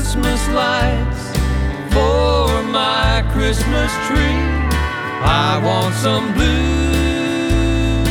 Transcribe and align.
Christmas 0.00 0.48
lights 0.48 1.24
for 1.92 2.62
my 2.72 3.22
Christmas 3.34 3.92
tree? 4.08 4.40
I 5.20 5.60
want 5.62 5.94
some 5.94 6.32
blue 6.32 8.06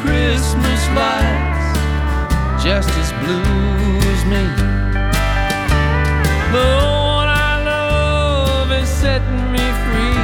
Christmas 0.00 0.80
lights, 0.96 1.68
just 2.64 2.88
as 2.96 3.12
blue 3.20 3.44
as 4.12 4.24
me. 4.24 4.44
The 6.56 6.70
one 7.12 7.28
I 7.28 7.60
love 7.62 8.72
is 8.72 8.88
setting 8.88 9.44
me 9.52 9.66
free, 9.84 10.20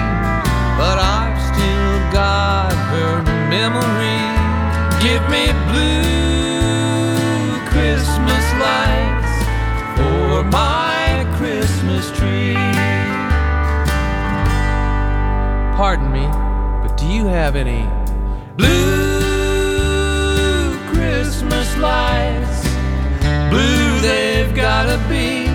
but 0.80 0.96
I've 0.96 1.38
still 1.52 1.96
got 2.10 2.72
her 2.92 3.22
memory. 3.52 4.24
Give 5.04 5.22
me 5.28 5.52
blue 5.70 6.09
Pardon 15.80 16.12
me, 16.12 16.26
but 16.82 16.94
do 16.98 17.06
you 17.06 17.24
have 17.24 17.56
any 17.56 17.88
blue 18.58 18.68
Christmas 20.92 21.74
lights? 21.78 22.68
Blue, 23.48 24.00
they've 24.00 24.54
gotta 24.54 24.98
be. 25.08 25.46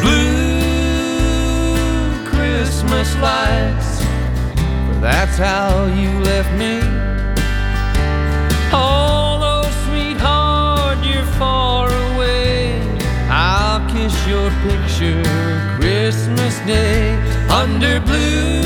Blue 0.00 1.74
Christmas 2.24 3.12
lights, 3.16 4.04
for 4.86 4.94
that's 5.00 5.36
how 5.36 5.86
you 5.86 6.10
left 6.20 6.52
me. 6.52 6.82
Although, 8.72 9.68
sweetheart, 9.88 11.04
you're 11.04 11.32
far 11.32 11.88
away, 11.88 12.80
I'll 13.28 13.84
kiss 13.90 14.14
your 14.28 14.50
picture 14.62 15.20
Christmas 15.80 16.60
Day 16.60 17.33
under 17.50 18.00
blue 18.00 18.62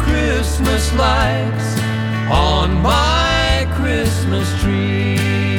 Christmas 0.00 0.92
lights 0.94 1.80
on 2.30 2.74
my 2.82 3.66
Christmas 3.76 4.48
tree. 4.62 5.55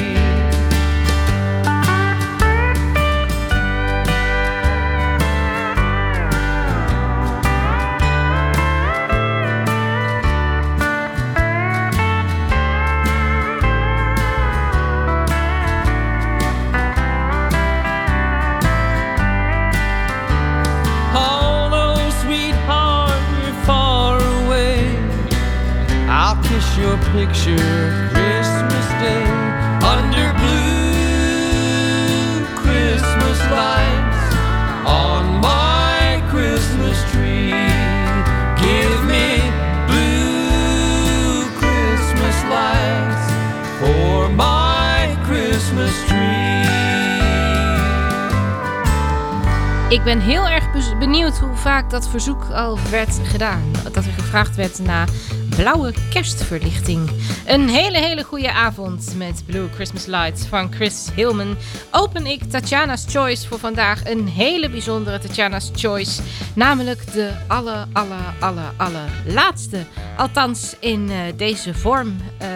Dat 51.89 52.07
verzoek 52.07 52.43
al 52.53 52.77
werd 52.91 53.19
gedaan. 53.23 53.71
Dat 53.83 53.95
er 53.95 54.11
gevraagd 54.11 54.55
werd 54.55 54.79
naar 54.79 55.09
blauwe 55.49 55.93
kerstverlichting. 56.09 57.09
Een 57.45 57.69
hele, 57.69 57.97
hele 57.97 58.23
goede 58.23 58.51
avond 58.51 59.13
met 59.17 59.43
Blue 59.45 59.67
Christmas 59.73 60.05
Lights 60.05 60.45
van 60.45 60.73
Chris 60.73 61.07
Hillman. 61.15 61.55
Open 61.91 62.25
ik 62.25 62.43
Tatjana's 62.43 63.05
Choice 63.09 63.47
voor 63.47 63.59
vandaag. 63.59 64.09
Een 64.09 64.27
hele 64.27 64.69
bijzondere 64.69 65.19
Tatjana's 65.19 65.71
Choice. 65.75 66.21
Namelijk 66.55 67.13
de 67.13 67.31
aller, 67.47 67.87
aller, 67.93 68.33
aller, 68.39 68.73
aller 68.77 69.09
laatste. 69.25 69.85
Althans 70.17 70.75
in 70.79 71.09
eh, 71.09 71.17
deze 71.37 71.73
vorm. 71.73 72.15
eh, 72.37 72.47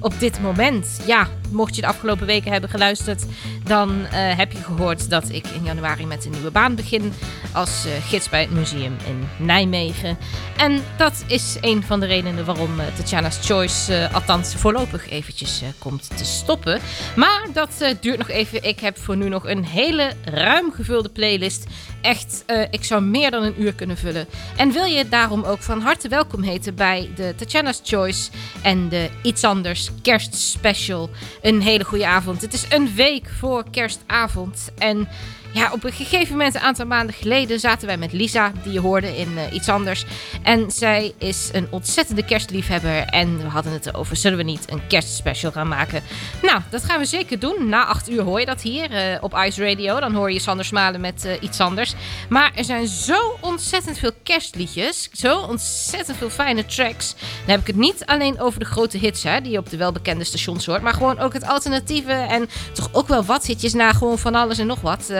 op 0.00 0.18
dit 0.18 0.40
moment. 0.40 1.00
Ja, 1.06 1.28
mocht 1.50 1.74
je 1.74 1.80
de 1.80 1.86
afgelopen 1.86 2.26
weken 2.26 2.52
hebben 2.52 2.70
geluisterd, 2.70 3.24
dan 3.64 4.04
eh, 4.04 4.36
heb 4.36 4.52
je 4.52 4.62
gehoord 4.62 5.10
dat 5.10 5.28
ik 5.30 5.46
in 5.46 5.64
januari 5.64 6.06
met 6.06 6.24
een 6.24 6.30
nieuwe 6.30 6.50
baan 6.50 6.74
begin 6.74 7.12
als 7.52 7.84
eh, 7.86 7.92
gids 8.08 8.28
bij 8.28 8.40
het 8.40 8.50
museum 8.50 8.96
in 9.06 9.46
Nijmegen. 9.46 10.18
En 10.56 10.82
dat 10.96 11.24
is 11.26 11.56
een 11.60 11.82
van 11.82 12.00
de 12.00 12.06
redenen 12.06 12.44
waarom 12.44 12.80
eh, 12.80 12.86
Tatjana's 12.96 13.38
Choice 13.42 14.08
althans 14.12 14.54
voorlopig 14.54 15.10
eventjes 15.10 15.62
komt 15.78 16.16
te 16.16 16.24
stoppen. 16.24 16.80
Maar 17.16 17.46
dat 17.52 17.96
duurt 18.00 18.18
nog 18.18 18.28
even. 18.28 18.64
Ik 18.64 18.80
heb 18.80 18.98
voor 18.98 19.16
nu 19.16 19.28
nog 19.28 19.46
een 19.46 19.64
hele 19.64 20.12
ruim 20.24 20.72
gevulde 20.72 21.08
playlist. 21.08 21.66
Echt, 22.00 22.44
ik 22.70 22.84
zou 22.84 23.02
meer 23.02 23.30
dan 23.30 23.42
een 23.42 23.62
uur 23.62 23.74
kunnen 23.74 23.96
vullen. 23.96 24.26
En 24.56 24.72
wil 24.72 24.84
je 24.84 25.08
daarom 25.08 25.42
ook 25.44 25.62
van 25.62 25.80
harte 25.80 26.08
welkom 26.08 26.42
heten 26.42 26.74
bij 26.74 27.10
de 27.14 27.34
Tatjana's 27.36 27.80
Choice 27.84 28.30
en 28.62 28.88
de 28.88 29.08
Iets 29.22 29.44
Anders 29.44 29.90
Kerstspecial. 30.02 31.10
Een 31.42 31.60
hele 31.60 31.84
goede 31.84 32.06
avond. 32.06 32.40
Het 32.40 32.52
is 32.52 32.66
een 32.70 32.94
week 32.94 33.28
voor 33.38 33.64
kerstavond. 33.70 34.70
En 34.78 35.08
ja, 35.52 35.72
op 35.72 35.84
een 35.84 35.92
gegeven 35.92 36.36
moment, 36.36 36.54
een 36.54 36.60
aantal 36.60 36.86
maanden 36.86 37.14
geleden, 37.14 37.60
zaten 37.60 37.86
wij 37.86 37.96
met 37.96 38.12
Lisa, 38.12 38.52
die 38.62 38.72
je 38.72 38.80
hoorde 38.80 39.16
in 39.18 39.38
eh, 39.38 39.52
iets 39.52 39.68
anders. 39.68 40.04
En 40.42 40.70
zij 40.70 41.12
is 41.18 41.48
een 41.52 41.66
ontzettende 41.70 42.24
kerstliefhebber. 42.24 43.04
En 43.04 43.38
we 43.38 43.48
hadden 43.48 43.72
het 43.72 43.86
erover, 43.86 44.16
zullen 44.16 44.38
we 44.38 44.44
niet 44.44 44.70
een 44.70 44.86
kerstspecial 44.86 45.52
gaan 45.52 45.68
maken? 45.68 46.02
Nou, 46.42 46.60
dat 46.70 46.84
gaan 46.84 46.98
we 46.98 47.04
zeker 47.04 47.38
doen. 47.38 47.68
Na 47.68 47.86
acht 47.86 48.10
uur 48.10 48.22
hoor 48.22 48.40
je 48.40 48.46
dat 48.46 48.62
hier 48.62 48.90
eh, 48.90 49.22
op 49.22 49.34
Ice 49.46 49.68
Radio. 49.68 50.00
Dan 50.00 50.14
hoor 50.14 50.32
je 50.32 50.38
Sander 50.38 50.64
Smalen 50.64 51.00
met 51.00 51.24
eh, 51.24 51.32
iets 51.40 51.60
anders. 51.60 51.94
Maar 52.28 52.52
er 52.54 52.64
zijn 52.64 52.86
zo 52.86 53.38
ontzettend 53.40 53.98
veel 53.98 54.12
kerstliedjes. 54.22 55.08
Zo 55.12 55.38
ontzettend 55.38 56.16
veel 56.16 56.30
fijne 56.30 56.66
tracks. 56.66 57.14
Dan 57.18 57.50
heb 57.50 57.60
ik 57.60 57.66
het 57.66 57.76
niet 57.76 58.06
alleen 58.06 58.40
over 58.40 58.58
de 58.58 58.66
grote 58.66 58.98
hits, 58.98 59.22
hè, 59.22 59.40
die 59.40 59.52
je 59.52 59.58
op 59.58 59.70
de 59.70 59.76
welbekende 59.76 60.24
stations 60.24 60.66
hoort. 60.66 60.82
Maar 60.82 60.94
gewoon 60.94 61.18
ook 61.18 61.32
het 61.32 61.46
alternatieve. 61.46 62.12
En 62.12 62.48
toch 62.72 62.88
ook 62.92 63.08
wel 63.08 63.24
wat 63.24 63.46
hitjes 63.46 63.72
na 63.74 63.92
gewoon 63.92 64.18
van 64.18 64.34
alles 64.34 64.58
en 64.58 64.66
nog 64.66 64.80
wat. 64.80 65.10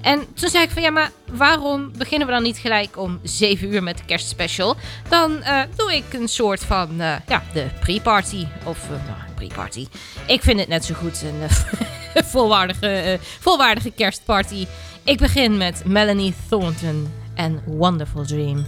En 0.00 0.26
toen 0.34 0.48
zei 0.48 0.64
ik 0.64 0.70
van 0.70 0.82
ja, 0.82 0.90
maar 0.90 1.10
waarom 1.32 1.92
beginnen 1.96 2.26
we 2.26 2.32
dan 2.32 2.42
niet 2.42 2.58
gelijk 2.58 2.98
om 2.98 3.20
7 3.22 3.72
uur 3.72 3.82
met 3.82 3.98
de 3.98 4.04
kerstspecial? 4.04 4.76
Dan 5.08 5.42
eh, 5.42 5.60
doe 5.76 5.94
ik 5.94 6.04
een 6.12 6.28
soort 6.28 6.64
van 6.64 7.00
eh, 7.00 7.14
ja, 7.28 7.42
de 7.52 7.66
pre-party. 7.80 8.46
Of 8.64 8.82
eh, 8.82 8.90
nou, 8.90 9.34
pre-party. 9.34 9.86
Ik 10.26 10.42
vind 10.42 10.60
het 10.60 10.68
net 10.68 10.84
zo 10.84 10.94
goed 10.94 11.22
een 11.22 11.48
volwaardige, 12.34 13.18
volwaardige 13.40 13.90
kerstparty. 13.90 14.66
Ik 15.04 15.18
begin 15.18 15.56
met 15.56 15.82
Melanie 15.84 16.34
Thornton 16.48 17.12
en 17.34 17.62
Wonderful 17.64 18.24
Dream. 18.24 18.66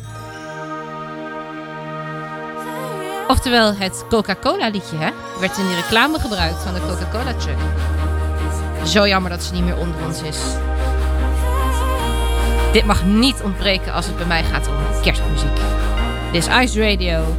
Oftewel 3.28 3.75
het 3.75 4.05
Coca-Cola 4.08 4.69
liedje, 4.69 4.96
hè? 4.96 5.11
Werd 5.40 5.58
in 5.58 5.67
die 5.67 5.75
reclame 5.75 6.19
gebruikt 6.19 6.62
van 6.62 6.75
de 6.75 6.81
Coca-Cola 6.81 7.34
truck. 7.34 7.58
Zo 8.87 9.08
jammer 9.08 9.31
dat 9.31 9.43
ze 9.43 9.52
niet 9.52 9.64
meer 9.64 9.76
onder 9.76 10.05
ons 10.06 10.23
is. 10.23 10.38
Dit 12.73 12.85
mag 12.85 13.05
niet 13.05 13.43
ontbreken 13.43 13.93
als 13.93 14.06
het 14.06 14.17
bij 14.17 14.26
mij 14.26 14.44
gaat 14.44 14.69
om 14.69 14.75
kerstmuziek. 15.03 15.56
Dit 16.32 16.47
is 16.47 16.55
Ice 16.62 16.81
Radio. 16.91 17.37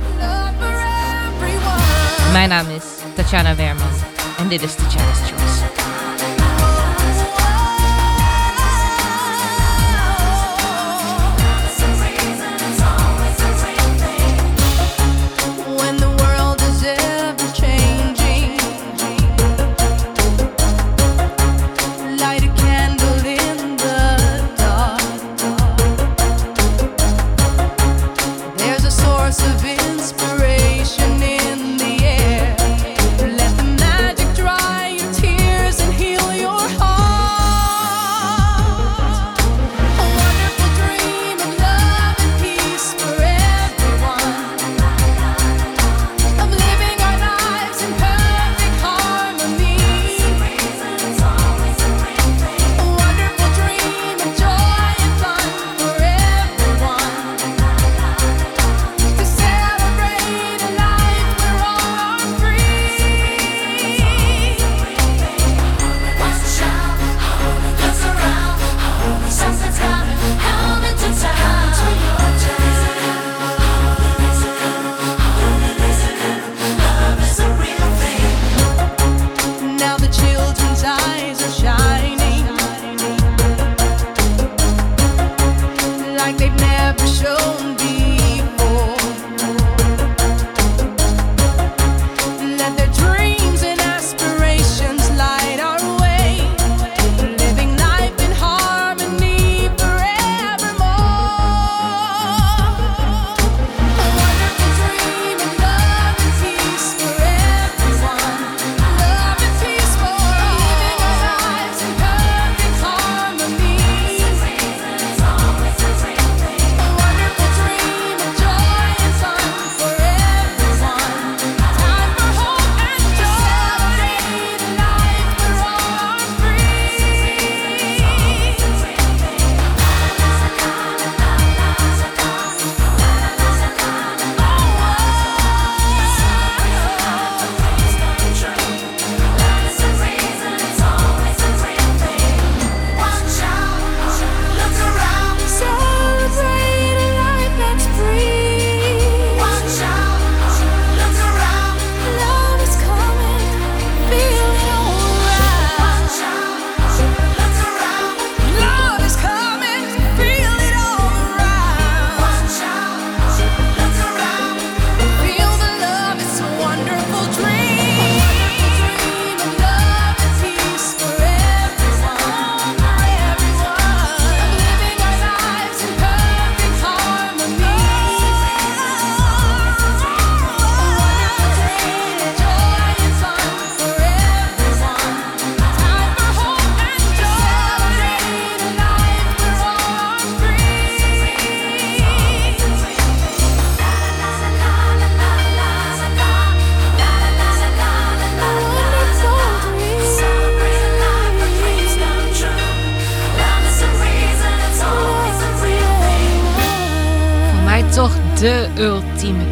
Mijn 2.32 2.50
naam 2.50 2.70
is 2.70 2.84
Tatjana 3.16 3.56
Werman. 3.56 3.92
En 4.38 4.48
dit 4.48 4.62
is 4.62 4.76
Tatjana's 4.76 5.20
Choice. 5.20 5.79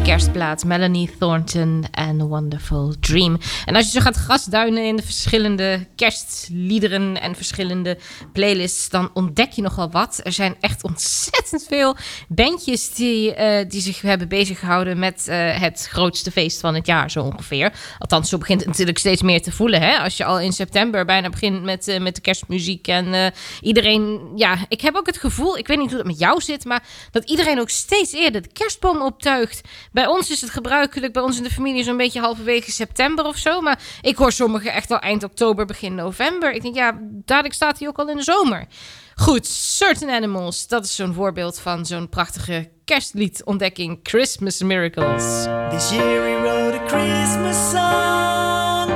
Kerstplaat. 0.08 0.64
Melanie 0.64 1.10
Thornton 1.18 1.84
en 1.90 2.26
Wonderful 2.26 2.94
Dream. 3.00 3.38
En 3.64 3.76
als 3.76 3.84
je 3.84 3.90
zo 3.90 4.00
gaat 4.00 4.16
grasduinen 4.16 4.84
in 4.84 4.96
de 4.96 5.02
verschillende 5.02 5.86
kerstliederen 5.96 7.20
en 7.20 7.34
verschillende 7.34 7.98
playlists, 8.32 8.88
dan 8.88 9.10
ontdek 9.14 9.52
je 9.52 9.62
nogal 9.62 9.90
wat. 9.90 10.20
Er 10.22 10.32
zijn 10.32 10.56
echt 10.60 10.84
ontzettend 10.84 11.64
veel 11.68 11.96
bandjes 12.28 12.94
die, 12.94 13.34
eh, 13.34 13.68
die 13.68 13.80
zich 13.80 14.00
hebben 14.00 14.28
beziggehouden 14.28 14.98
met 14.98 15.28
eh, 15.28 15.60
het 15.60 15.88
grootste 15.90 16.30
feest 16.30 16.60
van 16.60 16.74
het 16.74 16.86
jaar, 16.86 17.10
zo 17.10 17.22
ongeveer. 17.22 17.72
Althans, 17.98 18.28
zo 18.28 18.38
begint 18.38 18.60
het 18.60 18.68
natuurlijk 18.68 18.98
steeds 18.98 19.22
meer 19.22 19.42
te 19.42 19.52
voelen. 19.52 19.80
Hè? 19.80 19.98
Als 19.98 20.16
je 20.16 20.24
al 20.24 20.40
in 20.40 20.52
september 20.52 21.04
bijna 21.04 21.28
begint 21.28 21.62
met, 21.62 21.88
eh, 21.88 22.00
met 22.00 22.14
de 22.14 22.20
kerstmuziek. 22.20 22.86
En 22.86 23.32
iedereen, 23.60 24.20
ja, 24.36 24.56
ik 24.68 24.80
heb 24.80 24.96
ook 24.96 25.06
het 25.06 25.18
gevoel, 25.18 25.58
ik 25.58 25.66
weet 25.66 25.78
niet 25.78 25.88
hoe 25.88 25.98
het 25.98 26.06
met 26.06 26.18
jou 26.18 26.40
zit, 26.40 26.64
maar 26.64 26.82
dat 27.10 27.30
iedereen 27.30 27.60
ook 27.60 27.70
steeds 27.70 28.12
eerder 28.12 28.42
de 28.42 28.52
kerstboom 28.52 29.02
optuigt. 29.02 29.60
Bij 29.98 30.06
ons 30.06 30.30
is 30.30 30.40
het 30.40 30.50
gebruikelijk, 30.50 31.12
bij 31.12 31.22
ons 31.22 31.36
in 31.36 31.42
de 31.42 31.50
familie, 31.50 31.84
zo'n 31.84 31.96
beetje 31.96 32.20
halverwege 32.20 32.70
september 32.70 33.24
of 33.24 33.36
zo. 33.36 33.60
Maar 33.60 33.78
ik 34.00 34.16
hoor 34.16 34.32
sommigen 34.32 34.72
echt 34.72 34.90
al 34.90 34.98
eind 34.98 35.22
oktober, 35.22 35.66
begin 35.66 35.94
november. 35.94 36.52
Ik 36.52 36.62
denk, 36.62 36.74
ja, 36.74 36.98
dadelijk 37.02 37.54
staat 37.54 37.78
hij 37.78 37.88
ook 37.88 37.98
al 37.98 38.08
in 38.08 38.16
de 38.16 38.22
zomer. 38.22 38.66
Goed, 39.14 39.46
Certain 39.46 40.10
Animals, 40.10 40.66
dat 40.66 40.84
is 40.84 40.94
zo'n 40.94 41.14
voorbeeld 41.14 41.58
van 41.58 41.86
zo'n 41.86 42.08
prachtige 42.08 42.70
kerstlied-ontdekking, 42.84 44.00
Christmas 44.02 44.62
Miracles. 44.62 45.46
This 45.70 45.90
year 45.90 46.22
we 46.22 46.40
wrote 46.42 46.80
a 46.80 46.86
Christmas 46.86 47.70
song. 47.70 48.88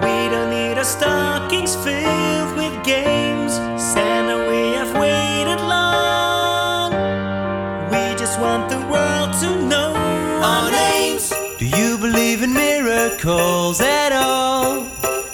We 0.00 0.28
don't 0.30 0.48
need 0.48 0.76
our 0.76 0.84
stockings 0.84 1.15
in 12.46 12.52
miracles 12.52 13.80
at 13.80 14.12
all? 14.12 14.86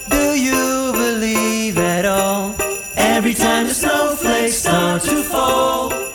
Do 0.09 0.35
you 0.39 0.93
believe 0.93 1.79
at 1.79 2.05
all? 2.05 2.55
Every 2.97 3.35
time 3.35 3.67
the 3.67 3.75
snowflakes 3.75 4.57
start 4.57 5.03
to 5.03 5.23
fall. 5.23 6.12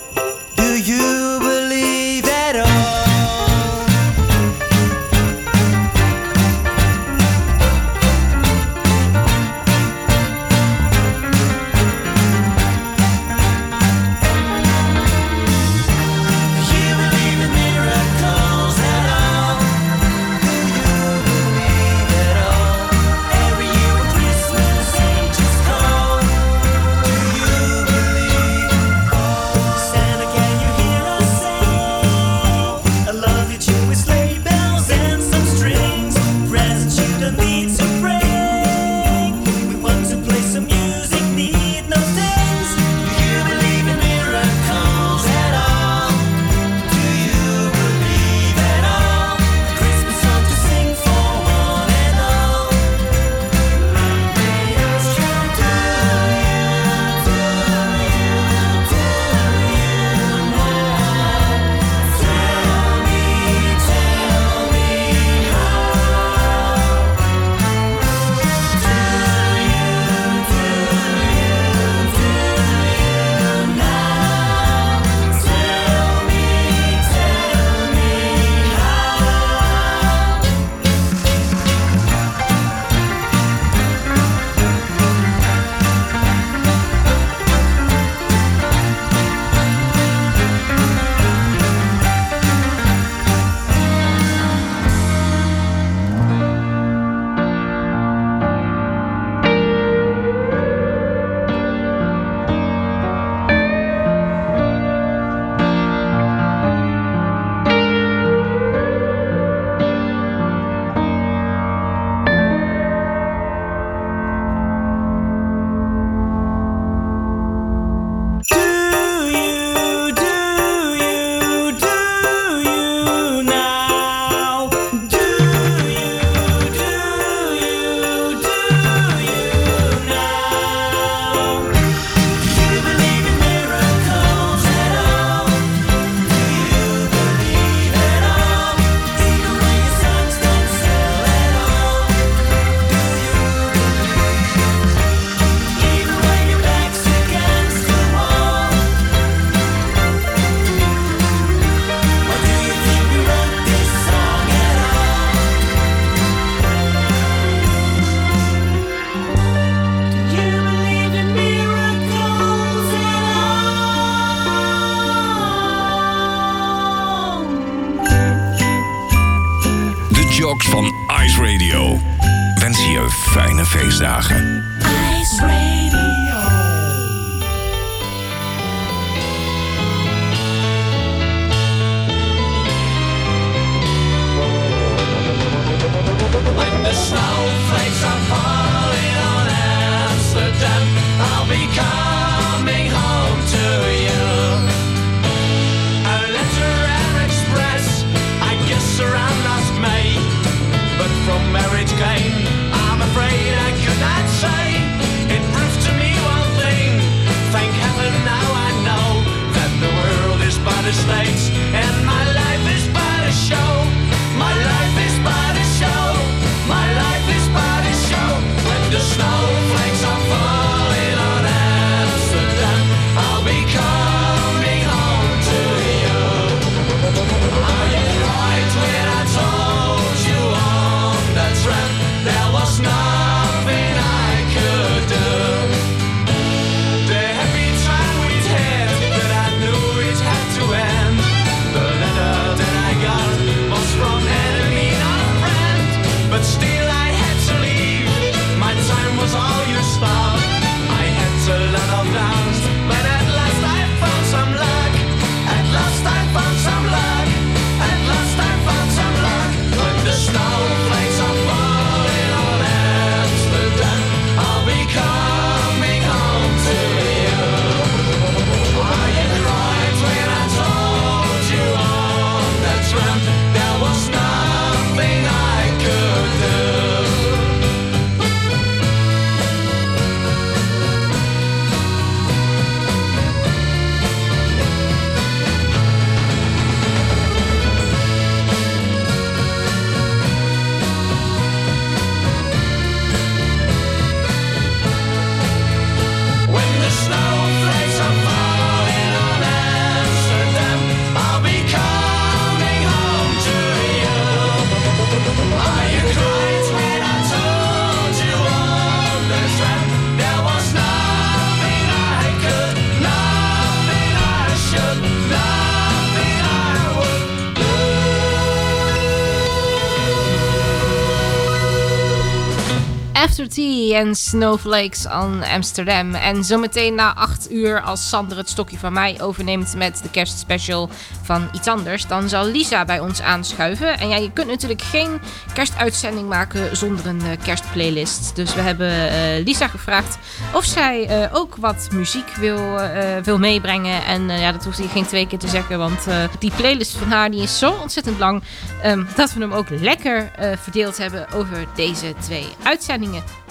En 323.98 324.16
Snowflakes 324.16 325.06
on 325.06 325.44
Amsterdam. 325.44 326.14
En 326.14 326.44
zometeen 326.44 326.96
na 326.96 327.14
8 327.16 327.52
uur, 327.52 327.82
als 327.82 328.10
Sander 328.10 328.38
het 328.38 328.50
stokje 328.50 328.78
van 328.78 328.94
mij 328.94 329.22
overneemt 329.22 329.76
met 329.76 330.00
de 330.04 330.10
kerstspecial 330.10 330.90
van 331.22 331.50
iets 331.54 331.68
anders, 331.68 332.08
dan 332.08 332.30
zal 332.30 332.46
Lisa 332.46 332.86
bij 332.86 333.00
ons 333.00 333.22
aanschuiven. 333.22 334.00
En 334.00 334.10
ja, 334.10 334.16
je 334.16 334.32
kunt 334.32 334.48
natuurlijk 334.48 334.82
geen 334.82 335.20
kerstuitzending 335.54 336.30
maken 336.30 336.78
zonder 336.78 337.06
een 337.06 337.22
eh, 337.22 337.44
kerstplaylist. 337.44 338.36
Dus 338.36 338.56
we 338.56 338.62
hebben 338.62 339.10
eh, 339.10 339.44
Lisa 339.44 339.68
gevraagd 339.68 340.18
of 340.54 340.66
zij 340.66 341.08
eh, 341.08 341.36
ook 341.36 341.56
wat 341.56 341.88
muziek 341.92 342.30
wil, 342.36 342.80
wil 343.24 343.38
meebrengen. 343.38 344.06
En 344.06 344.30
ja, 344.30 344.52
dat 344.52 344.64
hoeft 344.66 344.78
hij 344.78 344.88
geen 344.88 345.06
twee 345.06 345.28
keer 345.28 345.40
te 345.40 345.48
zeggen, 345.48 345.78
want 345.78 346.08
die 346.40 346.52
playlist 346.56 346.98
van 346.98 347.12
haar 347.12 347.32
die 347.32 347.42
is 347.42 347.60
zo 347.60 347.72
ontzettend 347.72 348.20
lang 348.20 348.44
ehm, 348.82 349.04
dat 349.16 349.34
we 349.34 349.40
hem 349.40 349.54
ook 349.54 349.70
lekker 349.70 350.32
verdeeld 350.62 350.98
hebben 350.98 351.32
over 351.32 351.66
deze 351.76 352.14
twee 352.20 352.48
uitzendingen. 352.64 353.47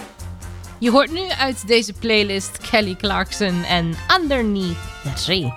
Je 0.79 0.91
hoort 0.91 1.11
nu 1.11 1.29
uit 1.29 1.67
deze 1.67 1.93
playlist 1.93 2.59
Kelly 2.71 2.95
Clarkson 2.95 3.65
en 3.65 3.97
Underneath 4.21 4.77
the 5.03 5.13
Tree. 5.13 5.53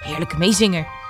Heerlijke 0.00 0.36
meezinger. 0.38 1.01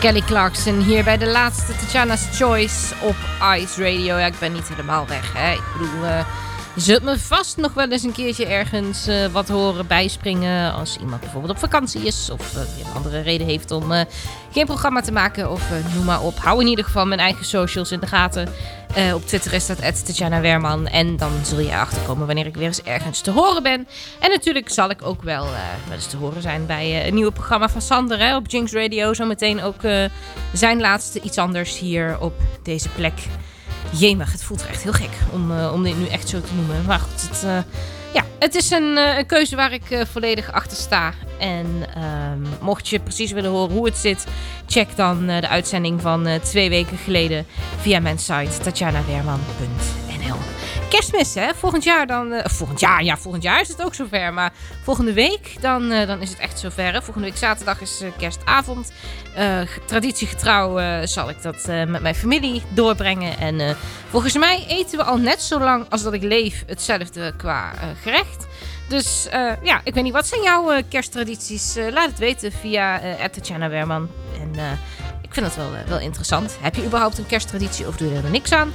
Kelly 0.00 0.20
Clarkson 0.20 0.80
hier 0.80 1.04
bij 1.04 1.18
de 1.18 1.26
laatste 1.26 1.76
Tatjana's 1.76 2.28
Choice 2.32 2.94
op 3.02 3.16
Ice 3.56 3.82
Radio. 3.82 4.16
Ja, 4.16 4.26
ik 4.26 4.38
ben 4.38 4.52
niet 4.52 4.68
helemaal 4.68 5.06
weg. 5.06 5.32
Hè. 5.34 5.52
Ik 5.52 5.62
bedoel, 5.78 6.04
eh, 6.04 6.26
je 6.74 6.80
zult 6.80 7.02
me 7.02 7.18
vast 7.18 7.56
nog 7.56 7.74
wel 7.74 7.90
eens 7.90 8.02
een 8.02 8.12
keertje 8.12 8.46
ergens 8.46 9.06
eh, 9.06 9.26
wat 9.26 9.48
horen 9.48 9.86
bijspringen. 9.86 10.72
Als 10.72 10.96
iemand 10.96 11.20
bijvoorbeeld 11.20 11.52
op 11.52 11.58
vakantie 11.58 12.00
is 12.00 12.30
of 12.30 12.54
eh, 12.54 12.60
een 12.60 12.94
andere 12.94 13.20
reden 13.20 13.46
heeft 13.46 13.70
om 13.70 13.92
geen 14.52 14.66
programma 14.66 15.00
te 15.00 15.12
maken. 15.12 15.50
Of 15.50 15.62
noem 15.94 16.04
maar 16.04 16.22
op. 16.22 16.38
Hou 16.38 16.60
in 16.60 16.66
ieder 16.66 16.84
geval 16.84 17.06
mijn 17.06 17.20
eigen 17.20 17.44
socials 17.44 17.92
in 17.92 18.00
de 18.00 18.06
gaten. 18.06 18.48
Eh, 18.94 19.14
op 19.14 19.26
Twitter 19.26 19.52
is 19.52 19.66
dat 19.66 20.04
Tatjana 20.04 20.40
Werman. 20.40 20.86
En 20.86 21.16
dan 21.16 21.30
zul 21.42 21.58
je 21.58 21.68
erachter 21.68 22.02
komen 22.02 22.26
wanneer 22.26 22.46
ik 22.46 22.54
weer 22.54 22.66
eens 22.66 22.82
ergens 22.82 23.20
te 23.20 23.30
horen 23.30 23.62
ben. 23.62 23.88
En 24.20 24.30
natuurlijk 24.30 24.68
zal 24.68 24.90
ik 24.90 25.02
ook 25.02 25.22
wel, 25.22 25.44
wel 25.44 25.94
eens 25.94 26.06
te 26.06 26.16
horen 26.16 26.42
zijn 26.42 26.66
bij 26.66 26.84
eh, 26.84 27.06
een 27.06 27.14
nieuwe 27.14 27.32
programma 27.32 27.68
van 27.68 27.82
Sander 27.82 28.18
hè, 28.18 28.36
op 28.36 28.48
Jinx 28.48 28.72
Radio. 28.72 29.14
Zometeen 29.14 29.62
ook 29.62 29.80
zijn 30.52 30.80
laatste 30.80 31.20
iets 31.20 31.38
anders 31.38 31.78
hier 31.78 32.16
op 32.20 32.34
deze 32.62 32.88
plek. 32.88 33.18
Jemig, 33.90 34.32
het 34.32 34.44
voelt 34.44 34.66
echt 34.66 34.82
heel 34.82 34.92
gek 34.92 35.10
om, 35.32 35.60
om 35.60 35.82
dit 35.82 35.98
nu 35.98 36.06
echt 36.06 36.28
zo 36.28 36.40
te 36.40 36.54
noemen. 36.54 36.84
Maar 36.86 36.98
goed, 36.98 37.28
het, 37.28 37.64
ja, 38.12 38.24
het 38.38 38.54
is 38.54 38.70
een, 38.70 38.96
eh, 38.96 39.26
keuze 39.26 39.56
waar 39.56 39.72
ik 39.72 39.90
eh, 39.90 40.00
volledig 40.12 40.52
achter 40.52 40.76
sta. 40.76 41.12
En 41.38 41.66
ehm, 41.94 42.64
mocht 42.64 42.88
je 42.88 43.00
precies 43.00 43.32
willen 43.32 43.50
horen 43.50 43.76
hoe 43.76 43.86
het 43.86 43.96
zit, 43.96 44.26
check 44.66 44.96
dan 44.96 45.28
eh, 45.28 45.40
de 45.40 45.48
uitzending 45.48 46.00
van 46.00 46.28
twee 46.42 46.68
weken 46.68 46.96
geleden 46.96 47.46
via 47.80 48.00
mijn 48.00 48.18
site 48.18 48.58
tatjanawerman.nl. 48.62 50.59
kerstmis, 50.90 51.34
hè? 51.34 51.54
Volgend 51.54 51.84
jaar 51.84 52.06
dan... 52.06 52.32
eh, 52.32 52.50
volgend 52.50 52.80
jaar, 52.80 53.02
ja, 53.04 53.16
volgend 53.16 53.42
jaar 53.42 53.60
is 53.60 53.68
het 53.68 53.82
ook 53.82 53.94
zover. 53.94 54.32
Maar 54.32 54.52
volgende 54.82 55.12
week, 55.12 55.56
dan, 55.60 55.90
eh, 55.90 56.06
dan 56.06 56.20
is 56.20 56.28
het 56.30 56.38
echt 56.38 56.58
zover. 56.58 56.92
Hè? 56.92 57.02
Volgende 57.02 57.28
week 57.28 57.36
zaterdag 57.36 57.80
is 57.80 58.00
eh, 58.00 58.08
kerstavond. 58.18 58.92
Ge- 59.34 59.66
traditiegetrouw 59.86 61.06
zal 61.06 61.28
ik 61.30 61.42
dat 61.42 61.66
met 61.66 62.00
mijn 62.02 62.14
familie 62.14 62.62
doorbrengen. 62.68 63.38
En 63.38 63.76
volgens 64.10 64.38
mij 64.38 64.64
eten 64.68 64.98
we 64.98 65.04
al 65.04 65.16
net 65.16 65.42
zo 65.42 65.58
lang 65.58 65.86
als 65.90 66.02
dat 66.02 66.12
ik 66.12 66.22
leef 66.22 66.64
hetzelfde 66.66 67.32
qua 67.36 67.72
gerecht. 68.02 68.46
Dus 68.88 69.26
ja, 69.62 69.80
ik 69.84 69.94
weet 69.94 70.04
niet, 70.04 70.12
wat 70.12 70.26
zijn 70.26 70.42
jouw 70.42 70.82
kersttradities? 70.88 71.76
Laat 71.90 72.08
het 72.08 72.18
weten 72.18 72.52
via 72.52 73.02
uh, 73.04 73.24
Tatjana 73.24 73.68
Werman. 73.68 74.08
En 74.40 74.78
ik 75.22 75.34
vind 75.34 75.46
het 75.46 75.56
wel, 75.56 75.70
wel 75.86 75.98
interessant. 76.00 76.56
Heb 76.60 76.74
je 76.74 76.84
überhaupt 76.84 77.18
een 77.18 77.26
kersttraditie 77.26 77.86
of 77.86 77.96
doe 77.96 78.12
je 78.12 78.20
er 78.24 78.30
niks 78.30 78.52
aan? 78.52 78.72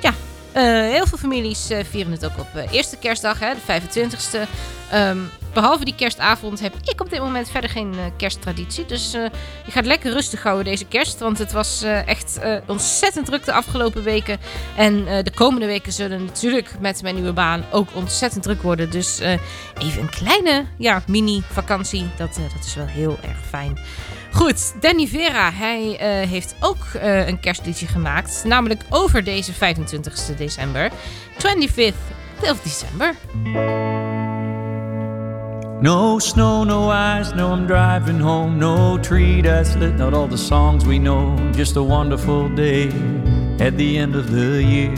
Ja, 0.00 0.14
heel 0.60 1.06
veel 1.06 1.18
families 1.18 1.70
eh, 1.70 1.84
vieren 1.90 2.12
het 2.12 2.24
ook 2.24 2.38
op 2.38 2.48
eh, 2.54 2.72
eerste 2.72 2.96
kerstdag, 2.96 3.38
hè, 3.38 3.52
de 3.54 3.60
25ste. 3.60 4.48
Ehm, 4.90 5.18
behalve 5.52 5.84
die 5.84 5.94
kerstavond 5.94 6.60
heb 6.60 6.74
ik 6.84 7.00
op 7.00 7.10
dit 7.10 7.20
moment 7.20 7.50
verder 7.50 7.70
geen 7.70 7.92
eh, 7.92 8.04
kersttraditie. 8.16 8.86
Dus 8.86 9.14
eh, 9.14 9.22
je 9.64 9.70
gaat 9.70 9.86
lekker 9.86 10.12
rustig 10.12 10.42
houden 10.42 10.64
deze 10.64 10.84
kerst. 10.84 11.18
Want 11.18 11.38
het 11.38 11.52
was 11.52 11.82
eh, 11.82 12.06
echt 12.06 12.38
eh, 12.38 12.56
ontzettend 12.66 13.26
druk 13.26 13.44
de 13.44 13.52
afgelopen 13.52 14.02
weken. 14.02 14.38
En 14.76 15.06
eh, 15.06 15.22
de 15.24 15.30
komende 15.30 15.66
weken 15.66 15.92
zullen 15.92 16.24
natuurlijk 16.24 16.74
met 16.80 17.02
mijn 17.02 17.14
nieuwe 17.14 17.32
baan 17.32 17.64
ook 17.70 17.88
ontzettend 17.94 18.42
druk 18.42 18.62
worden. 18.62 18.90
Dus 18.90 19.20
eh, 19.20 19.32
even 19.78 20.02
een 20.02 20.10
kleine 20.10 20.64
ja, 20.78 21.02
mini-vakantie. 21.06 22.10
Dat, 22.16 22.36
eh, 22.36 22.54
dat 22.56 22.64
is 22.66 22.74
wel 22.74 22.86
heel 22.86 23.18
erg 23.22 23.38
fijn. 23.48 23.78
Goed, 24.32 24.74
Danny 24.80 25.06
Vera, 25.06 25.50
hij 25.52 25.96
eh, 25.98 26.28
heeft 26.28 26.54
ook 26.60 26.84
eh, 26.94 27.28
een 27.28 27.40
kerstliedje 27.40 27.86
gemaakt. 27.86 28.44
Namelijk 28.46 28.82
over 28.88 29.24
deze 29.24 29.52
25 29.52 30.36
december. 30.36 30.90
25th 31.38 32.50
of 32.50 32.60
December. 32.62 33.14
No 35.80 36.18
snow, 36.18 36.64
no 36.64 36.90
ice, 37.20 37.34
no, 37.34 37.56
I'm 37.56 37.66
driving 37.66 38.20
home. 38.20 38.56
No 38.56 38.98
tree 39.00 39.42
that's 39.42 39.74
lit, 39.74 39.96
not 39.96 40.14
all 40.14 40.28
the 40.28 40.36
songs 40.36 40.84
we 40.84 40.96
know. 40.96 41.38
Just 41.56 41.76
a 41.76 41.82
wonderful 41.82 42.54
day 42.54 42.86
at 43.58 43.76
the 43.76 43.98
end 43.98 44.16
of 44.16 44.30
the 44.30 44.62
year. 44.64 44.94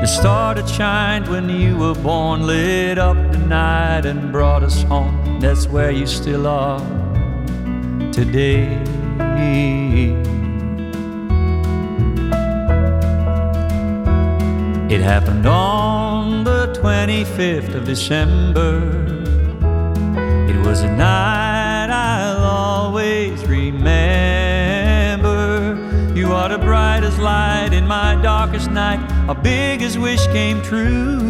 The 0.00 0.06
star 0.06 0.54
that 0.54 0.68
shined 0.68 1.28
when 1.28 1.48
you 1.48 1.76
were 1.76 2.02
born 2.02 2.46
lit 2.46 2.98
up 2.98 3.16
the 3.32 3.38
night 3.38 4.04
and 4.04 4.32
brought 4.32 4.62
us 4.62 4.82
home. 4.82 5.38
That's 5.40 5.66
where 5.68 5.92
you 5.92 6.06
still 6.06 6.46
are 6.46 6.95
today. 8.16 8.64
It 14.88 15.02
happened 15.02 15.46
on 15.46 16.42
the 16.44 16.72
25th 16.80 17.74
of 17.74 17.84
December. 17.84 18.78
It 20.48 20.56
was 20.66 20.80
a 20.80 20.90
night 20.96 21.90
I'll 21.90 22.42
always 22.42 23.44
remember. 23.44 24.16
You 26.14 26.32
are 26.32 26.48
the 26.48 26.56
brightest 26.56 27.18
light 27.18 27.74
in 27.74 27.86
my 27.86 28.14
darkest 28.22 28.70
night. 28.70 28.98
Our 29.28 29.34
biggest 29.34 29.98
wish 29.98 30.26
came 30.28 30.62
true. 30.62 31.20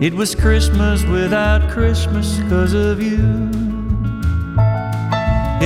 It 0.00 0.14
was 0.14 0.34
Christmas 0.34 1.04
without 1.04 1.70
Christmas 1.70 2.38
because 2.38 2.72
of 2.72 3.00
you. 3.00 3.69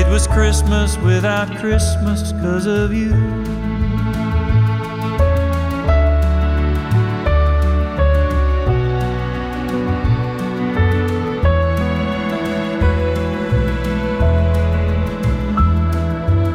It 0.05 0.11
was 0.11 0.27
Christmas 0.27 0.97
without 0.99 1.49
Christmas 1.57 2.33
because 2.33 2.67
of 2.67 2.93
you. 2.93 3.14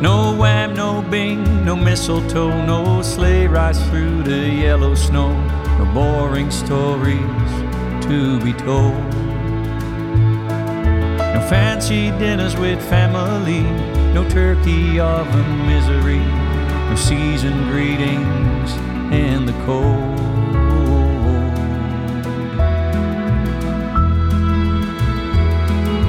No 0.01 0.33
wham, 0.37 0.73
no 0.75 1.01
bing, 1.01 1.65
no 1.65 1.75
mistletoe, 1.75 2.65
no 2.65 3.01
sleigh 3.01 3.47
rides 3.47 3.83
through 3.89 4.23
the 4.23 4.47
yellow 4.47 4.95
snow, 4.95 5.33
no 5.77 5.91
boring 5.93 6.51
stories 6.51 7.51
to 8.05 8.39
be 8.41 8.53
told. 8.53 9.08
No 11.39 11.47
fancy 11.47 12.11
dinners 12.19 12.57
with 12.57 12.81
family, 12.89 13.61
no 14.13 14.27
turkey 14.29 14.99
oven 14.99 15.67
misery, 15.67 16.19
no 16.19 16.95
season 16.97 17.69
greetings 17.69 18.73
in 19.13 19.45
the 19.45 19.53
cold. 19.65 20.19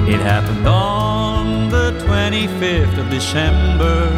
It 0.09 0.19
happened 0.19 0.67
on 0.67 1.69
the 1.69 1.93
25th 2.05 2.97
of 2.97 3.09
December. 3.09 4.09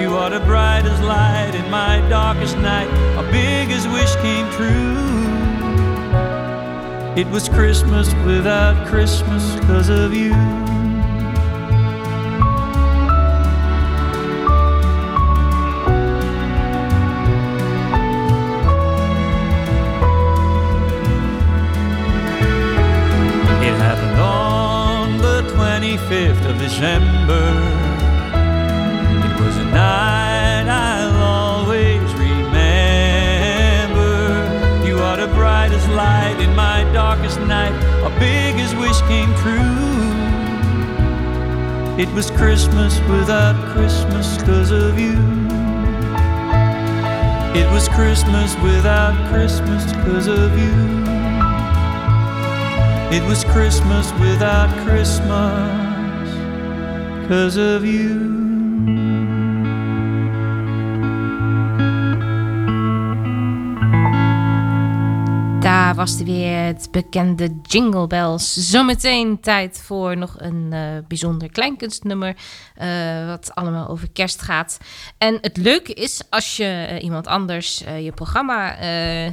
You 0.00 0.16
are 0.16 0.30
the 0.30 0.40
brightest 0.40 1.02
light 1.02 1.54
in 1.54 1.70
my 1.70 2.00
darkest 2.08 2.56
night. 2.56 3.03
Biggest 3.34 3.90
wish 3.90 4.14
came 4.22 4.48
true. 4.52 4.94
It 7.20 7.26
was 7.32 7.48
Christmas 7.48 8.14
without 8.24 8.86
Christmas 8.86 9.56
because 9.56 9.88
of 9.88 10.14
you. 10.14 10.30
It 23.66 23.74
happened 23.82 24.20
on 24.20 25.18
the 25.18 25.42
25th 25.56 26.50
of 26.50 26.58
December. 26.58 27.63
Came 39.08 39.32
true. 39.42 40.04
It 42.02 42.08
was 42.14 42.30
Christmas 42.30 42.98
without 43.08 43.56
Christmas 43.72 44.36
because 44.38 44.70
of 44.70 44.98
you. 44.98 45.18
It 47.54 47.70
was 47.72 47.88
Christmas 47.88 48.56
without 48.62 49.14
Christmas 49.30 49.84
because 49.92 50.26
of 50.26 50.58
you. 50.58 50.74
It 53.16 53.22
was 53.28 53.44
Christmas 53.44 54.10
without 54.18 54.70
Christmas 54.84 56.30
because 57.20 57.56
of 57.56 57.84
you. 57.84 58.33
Was 65.94 66.18
er 66.18 66.24
weer 66.24 66.64
het 66.64 66.88
bekende 66.90 67.60
Jingle 67.62 68.06
Bells. 68.06 68.52
Zometeen 68.70 69.40
tijd 69.40 69.82
voor 69.84 70.16
nog 70.16 70.34
een 70.38 70.68
eh, 70.72 70.80
bijzonder 71.08 71.50
kleinkunstnummer. 71.50 72.36
eh, 72.74 73.26
wat 73.26 73.54
allemaal 73.54 73.88
over 73.88 74.10
kerst 74.10 74.42
gaat. 74.42 74.78
En 75.18 75.38
het 75.40 75.56
leuke 75.56 75.94
is, 75.94 76.22
als 76.30 76.56
je 76.56 76.64
eh, 76.64 77.02
iemand 77.02 77.26
anders 77.26 77.84
je 78.00 78.12
programma 78.14 78.76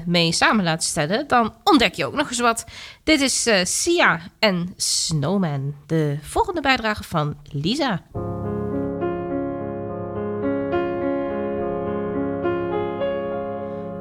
mee 0.05 0.31
samen 0.31 0.63
laat 0.63 0.83
stellen, 0.83 1.27
dan 1.27 1.53
ontdek 1.63 1.93
je 1.93 2.05
ook 2.05 2.13
nog 2.13 2.29
eens 2.29 2.39
wat. 2.39 2.65
Dit 3.03 3.21
is 3.21 3.49
Sia 3.63 4.19
en 4.39 4.73
Snowman. 4.75 5.75
De 5.85 6.17
volgende 6.21 6.61
bijdrage 6.61 7.03
van 7.03 7.35
Lisa. 7.43 8.01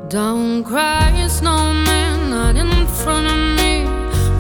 Don't 0.08 0.64
cry, 0.64 1.28
snowman, 1.28 2.09
not 2.30 2.54
in 2.54 2.86
front 2.86 3.26
of 3.26 3.38
me. 3.58 3.82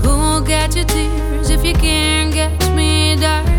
Who 0.02 0.16
will 0.16 0.40
get 0.40 0.76
your 0.76 0.84
tears 0.84 1.50
if 1.50 1.64
you 1.64 1.74
can't 1.74 2.32
catch 2.32 2.70
me, 2.70 3.16
darling? 3.16 3.49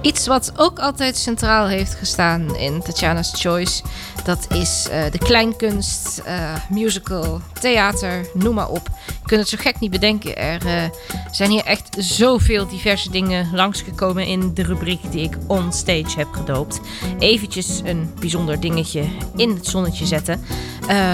Iets 0.00 0.26
wat 0.26 0.52
ook 0.56 0.78
altijd 0.78 1.16
centraal 1.16 1.66
heeft 1.66 1.94
gestaan 1.94 2.56
in 2.56 2.82
Tatjana's 2.82 3.32
Choice, 3.36 3.82
dat 4.24 4.46
is 4.54 4.88
eh, 4.90 5.10
de 5.10 5.18
kleinkunst, 5.18 6.18
eh, 6.18 6.54
musical, 6.70 7.40
theater, 7.60 8.26
noem 8.34 8.54
maar 8.54 8.68
op. 8.68 8.88
Je 9.06 9.26
kunt 9.26 9.40
het 9.40 9.48
zo 9.48 9.56
gek 9.60 9.80
niet 9.80 9.90
bedenken. 9.90 10.36
Er 10.36 10.66
eh, 10.66 10.82
zijn 11.30 11.50
hier 11.50 11.64
echt 11.64 11.96
zoveel 11.98 12.68
diverse 12.68 13.10
dingen 13.10 13.48
langsgekomen 13.54 14.26
in 14.26 14.54
de 14.54 14.62
rubriek 14.62 15.12
die 15.12 15.22
ik 15.22 15.36
on 15.46 15.72
stage 15.72 16.18
heb 16.18 16.28
gedoopt. 16.32 16.80
Eventjes 17.18 17.80
een 17.84 18.12
bijzonder 18.20 18.60
dingetje 18.60 19.04
in 19.36 19.50
het 19.50 19.66
zonnetje 19.66 20.06
zetten. 20.06 20.44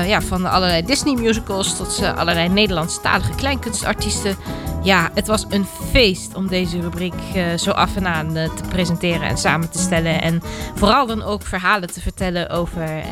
Ja, 0.07 0.23
van 0.23 0.47
allerlei 0.47 0.85
Disney 0.85 1.15
musicals 1.15 1.77
tot 1.77 2.03
allerlei 2.03 2.49
Nederlandstalige 2.49 3.35
kleinkunstartiesten. 3.35 4.37
Ja, 4.85 5.11
het 5.15 5.27
was 5.27 5.45
een 5.49 5.67
feest 5.91 6.35
om 6.35 6.49
deze 6.49 6.81
rubriek 6.81 7.15
eh, 7.35 7.55
zo 7.57 7.71
af 7.71 7.97
en 7.97 8.07
aan 8.07 8.37
eh, 8.37 8.55
te 8.55 8.63
presenteren 8.69 9.29
en 9.29 9.39
samen 9.39 9.71
te 9.71 9.79
stellen. 9.79 10.23
En 10.23 10.43
vooral 10.75 11.07
dan 11.07 11.23
ook 11.23 11.43
verhalen 11.43 11.93
te 11.93 12.01
vertellen 12.01 12.51
over 12.51 12.83
eh, 12.83 13.03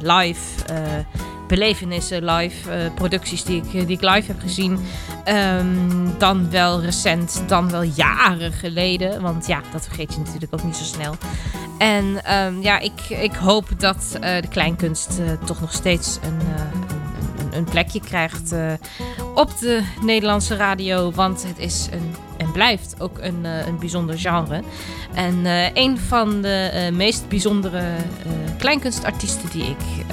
live 0.00 0.64
belevenissen, 1.46 2.24
live 2.24 2.90
producties 2.94 3.44
die 3.44 3.62
ik, 3.62 3.70
die 3.70 3.96
ik 3.96 4.00
live 4.00 4.32
heb 4.32 4.40
gezien. 4.40 4.78
Ehm, 5.24 6.08
dan 6.18 6.50
wel 6.50 6.80
recent, 6.80 7.42
dan 7.46 7.70
wel 7.70 7.82
jaren 7.82 8.52
geleden. 8.52 9.22
Want 9.22 9.46
ja, 9.46 9.60
dat 9.72 9.84
vergeet 9.84 10.14
je 10.14 10.18
natuurlijk 10.18 10.54
ook 10.54 10.64
niet 10.64 10.76
zo 10.76 10.84
snel. 10.84 11.14
En 11.78 12.24
ehm, 12.24 12.60
ja, 12.60 12.78
ik, 12.78 13.00
ik 13.08 13.34
hoop 13.34 13.68
dat 13.76 14.16
de 14.20 14.48
kleinkunst 14.48 15.20
toch 15.44 15.60
nog 15.60 15.72
steeds 15.72 16.18
een, 16.22 16.38
een, 17.52 17.64
plekje 17.64 18.00
krijgt 18.00 18.52
eh, 18.52 18.72
op 19.34 19.58
de 19.58 19.82
Nederlandse 20.02 20.56
radio. 20.56 21.12
Want 21.12 21.42
het 21.46 21.58
is 21.58 21.88
een, 21.92 22.14
en 22.36 22.52
blijft 22.52 22.94
ook 22.98 23.18
een, 23.18 23.44
eh, 23.44 23.66
een 23.66 23.78
bijzonder 23.78 24.18
genre. 24.18 24.62
En 25.14 25.46
eh, 25.46 25.70
een 25.74 25.98
van 25.98 26.42
de 26.42 26.90
meest 26.92 27.28
bijzondere 27.28 27.82
kleinkunstartiesten 28.58 29.50
die 29.50 29.62
ik 29.62 30.04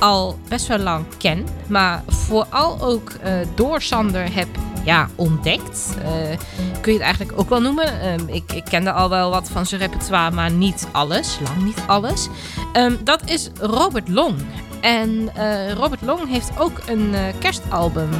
al 0.00 0.38
best 0.48 0.66
wel 0.66 0.78
lang 0.78 1.04
ken. 1.18 1.46
Maar 1.66 2.02
vooral 2.06 2.80
ook 2.80 3.10
eh, 3.10 3.32
door 3.54 3.82
Sander 3.82 4.34
heb 4.34 4.48
ja, 4.84 5.08
ontdekt. 5.14 5.96
Eh, 6.02 6.38
kun 6.80 6.92
je 6.92 6.98
het 6.98 7.06
eigenlijk 7.06 7.38
ook 7.38 7.48
wel 7.48 7.60
noemen. 7.60 8.00
Ehm, 8.00 8.28
ik, 8.28 8.52
ik 8.52 8.64
kende 8.64 8.92
al 8.92 9.08
wel 9.08 9.30
wat 9.30 9.50
van 9.50 9.66
zijn 9.66 9.80
repertoire, 9.80 10.34
maar 10.34 10.50
niet 10.50 10.86
alles. 10.92 11.38
Lang 11.44 11.64
niet 11.64 11.82
alles. 11.86 12.28
Ehm, 12.72 12.96
dat 13.04 13.20
is 13.24 13.50
Robert 13.58 14.08
Long. 14.08 14.36
En 14.80 15.30
eh, 15.34 15.72
Robert 15.72 16.02
Long 16.02 16.28
heeft 16.28 16.50
ook 16.58 16.80
een 16.86 17.14
kerstalbum 17.38 18.10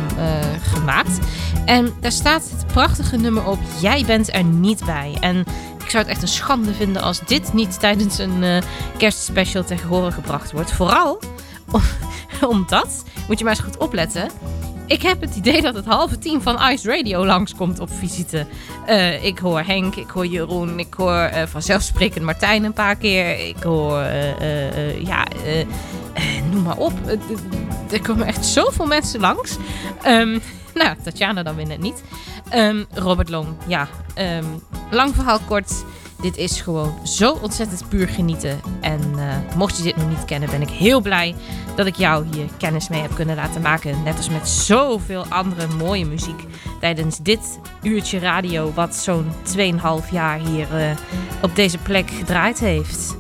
gemaakt. 0.63 1.19
En 1.65 1.93
daar 2.01 2.13
staat 2.13 2.51
het 2.51 2.67
prachtige 2.67 3.17
nummer 3.17 3.47
op 3.47 3.59
Jij 3.81 4.05
bent 4.07 4.35
er 4.35 4.45
niet 4.45 4.85
bij. 4.85 5.17
En 5.21 5.39
ik 5.79 5.91
zou 5.91 6.03
het 6.03 6.13
echt 6.13 6.23
een 6.23 6.29
schande 6.29 6.75
vinden 6.75 7.03
als 7.03 7.21
dit 7.27 7.53
niet 7.53 7.81
tijdens 7.81 8.19
een 8.19 8.63
kerstspecial 8.97 9.65
tegen 9.65 9.89
horen 9.89 10.13
gebracht 10.13 10.53
wordt. 10.53 10.73
Vooral 10.73 11.21
omdat, 12.49 13.05
moet 13.29 13.39
je 13.39 13.45
maar 13.45 13.55
eens 13.55 13.65
goed 13.65 13.77
opletten. 13.77 14.31
Ik 14.91 15.03
heb 15.03 15.21
het 15.21 15.37
idee 15.37 15.63
dat 15.63 15.75
het 15.75 15.85
halve 15.85 16.19
team 16.19 16.43
van 16.43 16.71
Ice 16.71 16.89
Radio 16.89 17.27
langskomt 17.27 17.81
op 17.81 17.91
visite. 17.93 18.47
Eh, 18.87 19.25
ik 19.25 19.39
hoor 19.39 19.61
Henk, 19.61 19.95
ik 19.97 20.11
hoor 20.11 20.27
Jeroen, 20.27 20.79
ik 20.79 20.95
hoor 20.95 21.15
eh, 21.15 21.47
vanzelfsprekend 21.47 22.25
Martijn 22.25 22.65
een 22.65 22.73
paar 22.73 22.97
keer. 22.97 23.49
Ik 23.49 23.63
hoor, 23.63 23.99
eh, 24.01 25.03
ja, 25.05 25.27
noem 26.51 26.63
maar 26.63 26.77
op. 26.77 26.93
Er 27.91 28.03
komen 28.03 28.27
echt 28.27 28.47
zoveel 28.47 28.87
mensen 28.87 29.21
langs. 29.21 29.57
Ehm, 30.03 30.39
nou, 30.75 30.97
Tatjana 31.03 31.43
dan 31.43 31.57
weer 31.57 31.67
net 31.67 31.81
niet. 31.81 32.03
Ehm, 32.49 32.85
Robert 32.95 33.29
Long, 33.29 33.49
ja. 33.67 33.89
ehm, 34.15 34.45
lang 34.91 35.15
verhaal 35.15 35.39
kort. 35.47 35.85
Dit 36.23 36.37
is 36.37 36.61
gewoon 36.61 37.07
zo 37.07 37.39
ontzettend 37.43 37.89
puur 37.89 38.09
genieten. 38.09 38.61
En 38.81 39.01
eh, 39.19 39.57
mocht 39.57 39.77
je 39.77 39.83
dit 39.83 39.97
nog 39.97 40.09
niet 40.09 40.25
kennen, 40.25 40.51
ben 40.51 40.63
ik 40.63 40.69
heel 40.69 41.01
blij 41.01 41.35
dat 41.77 41.87
ik 41.87 41.97
jou 41.97 42.27
hier 42.33 42.47
kennis 42.59 42.89
mee 42.89 43.01
heb 43.01 43.15
kunnen 43.15 43.37
laten 43.37 43.63
maken. 43.63 44.03
Net 44.03 44.17
als 44.17 44.29
met 44.29 44.49
zoveel 44.49 45.27
andere 45.29 45.67
mooie 45.67 46.07
muziek 46.07 46.45
tijdens 46.81 47.19
dit 47.19 47.59
uurtje 47.83 48.19
radio, 48.19 48.73
wat 48.73 48.95
zo'n 48.95 49.33
2,5 49.57 50.11
jaar 50.11 50.39
hier 50.39 50.77
eh, 50.77 50.97
op 51.43 51.57
deze 51.57 51.79
plek 51.79 52.11
gedraaid 52.11 52.59
heeft. 52.59 53.17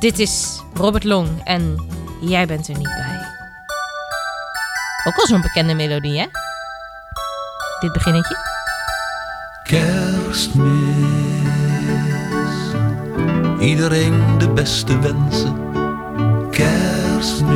Dit 0.00 0.18
is 0.18 0.62
Robert 0.74 1.04
Long 1.04 1.28
en 1.44 1.86
jij 2.20 2.46
bent 2.46 2.68
er 2.68 2.76
niet 2.76 2.94
bij. 2.96 3.32
Ook 5.04 5.16
al 5.16 5.26
zo'n 5.26 5.40
bekende 5.40 5.74
melodie, 5.74 6.18
hè? 6.18 6.26
Dit 7.80 7.92
beginnetje. 7.92 8.36
Kerstmis. 9.62 10.83
Iedereen 13.64 14.38
de 14.38 14.48
beste 14.48 14.98
wensen. 14.98 15.56
Kerstmis. 16.50 17.52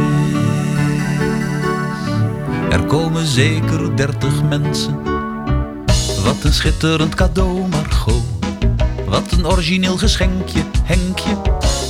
Er 2.70 2.84
komen 2.86 3.26
zeker 3.26 3.96
dertig 3.96 4.42
mensen. 4.42 5.02
Wat 6.24 6.36
een 6.42 6.52
schitterend 6.52 7.14
cadeau, 7.14 7.68
Margot. 7.68 8.22
Wat 9.06 9.32
een 9.32 9.46
origineel 9.46 9.96
geschenkje, 9.96 10.62
Henkje. 10.82 11.36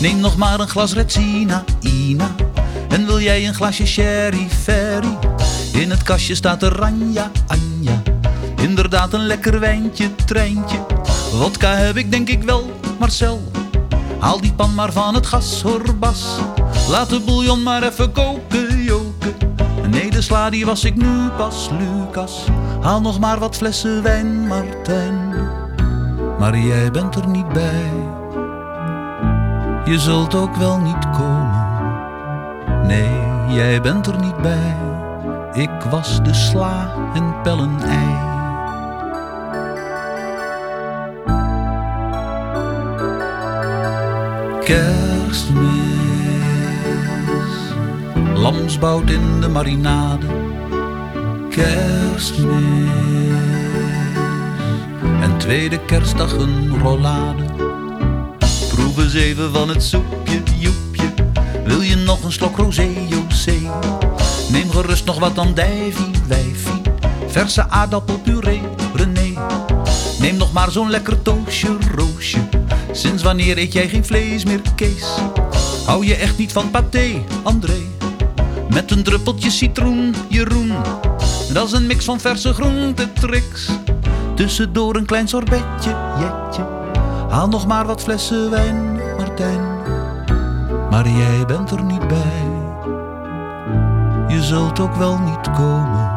Neem 0.00 0.20
nog 0.20 0.36
maar 0.36 0.60
een 0.60 0.68
glas 0.68 0.92
Retsina, 0.92 1.64
Ina. 1.80 2.34
En 2.88 3.06
wil 3.06 3.20
jij 3.20 3.46
een 3.46 3.54
glasje 3.54 3.86
sherry, 3.86 4.48
ferry? 4.62 5.18
In 5.72 5.90
het 5.90 6.02
kastje 6.02 6.34
staat 6.34 6.62
er 6.62 6.72
Ranja, 6.72 7.30
Anja. 7.46 8.02
Inderdaad 8.60 9.12
een 9.12 9.26
lekker 9.26 9.60
wijntje, 9.60 10.14
treintje. 10.24 10.86
Wodka 11.32 11.74
heb 11.74 11.96
ik 11.96 12.10
denk 12.10 12.28
ik 12.28 12.42
wel, 12.42 12.80
Marcel. 12.98 13.57
Haal 14.18 14.40
die 14.40 14.52
pan 14.52 14.74
maar 14.74 14.92
van 14.92 15.14
het 15.14 15.26
gas, 15.26 15.62
hoor 15.62 15.96
Bas. 15.98 16.38
Laat 16.88 17.08
de 17.08 17.20
bouillon 17.20 17.62
maar 17.62 17.82
even 17.82 18.12
koken, 18.12 18.82
joken. 18.82 19.36
Nee, 19.90 20.10
de 20.10 20.22
sla 20.22 20.50
die 20.50 20.66
was 20.66 20.84
ik 20.84 20.96
nu 20.96 21.28
pas, 21.36 21.70
Lucas. 21.78 22.44
Haal 22.80 23.00
nog 23.00 23.18
maar 23.18 23.38
wat 23.38 23.56
flessen 23.56 24.02
wijn, 24.02 24.46
Martijn. 24.46 25.34
Maar 26.38 26.58
jij 26.58 26.90
bent 26.90 27.14
er 27.14 27.28
niet 27.28 27.48
bij. 27.48 27.92
Je 29.84 29.98
zult 29.98 30.34
ook 30.34 30.56
wel 30.56 30.78
niet 30.78 31.10
komen. 31.10 31.66
Nee, 32.86 33.10
jij 33.48 33.80
bent 33.80 34.06
er 34.06 34.20
niet 34.20 34.36
bij. 34.36 34.76
Ik 35.52 35.70
was 35.90 36.22
de 36.22 36.34
sla 36.34 36.92
en 37.14 37.34
pellen-ei. 37.42 38.37
Kerstmis. 44.68 45.56
Lamsbout 48.34 49.10
in 49.10 49.40
de 49.40 49.48
marinade. 49.48 50.26
Kerstmis. 51.50 52.90
En 55.20 55.38
Tweede 55.38 55.84
kerstdag 55.84 56.32
een 56.32 56.80
rollade. 56.82 57.44
Proef 58.68 58.98
eens 58.98 59.14
even 59.14 59.52
van 59.52 59.68
het 59.68 59.82
soepje, 59.82 60.42
joepje. 60.58 61.14
Wil 61.64 61.80
je 61.80 61.96
nog 61.96 62.22
een 62.22 62.32
slok 62.32 62.56
rosé, 62.56 62.88
José? 63.08 63.58
Neem 64.50 64.70
gerust 64.70 65.04
nog 65.04 65.18
wat 65.18 65.38
andijvie, 65.38 66.10
wijfie. 66.26 66.82
Verse 67.26 67.68
aardappelpuree, 67.68 68.62
René. 68.94 69.32
Neem 70.20 70.36
nog 70.36 70.52
maar 70.52 70.70
zo'n 70.70 70.90
lekker 70.90 71.22
toosje, 71.22 71.76
roosje. 71.94 72.38
Sinds 72.92 73.22
wanneer 73.22 73.58
eet 73.58 73.72
jij 73.72 73.88
geen 73.88 74.04
vlees 74.04 74.44
meer, 74.44 74.60
Kees? 74.74 75.18
Hou 75.86 76.06
je 76.06 76.14
echt 76.14 76.38
niet 76.38 76.52
van 76.52 76.70
paté, 76.70 77.24
André? 77.42 77.78
Met 78.68 78.90
een 78.90 79.02
druppeltje 79.02 79.50
citroen, 79.50 80.14
Jeroen. 80.28 80.72
Dat 81.52 81.66
is 81.66 81.72
een 81.72 81.86
mix 81.86 82.04
van 82.04 82.20
verse 82.20 82.52
groenten, 82.54 83.12
tricks. 83.12 83.70
Tussendoor 84.34 84.96
een 84.96 85.06
klein 85.06 85.28
sorbetje, 85.28 85.96
jetje. 86.18 86.66
Haal 87.28 87.48
nog 87.48 87.66
maar 87.66 87.86
wat 87.86 88.02
flessen 88.02 88.50
wijn, 88.50 89.00
Martijn. 89.16 89.60
Maar 90.90 91.08
jij 91.08 91.46
bent 91.46 91.70
er 91.70 91.82
niet 91.82 92.08
bij. 92.08 92.46
Je 94.28 94.42
zult 94.42 94.80
ook 94.80 94.94
wel 94.94 95.18
niet 95.18 95.50
komen. 95.50 96.10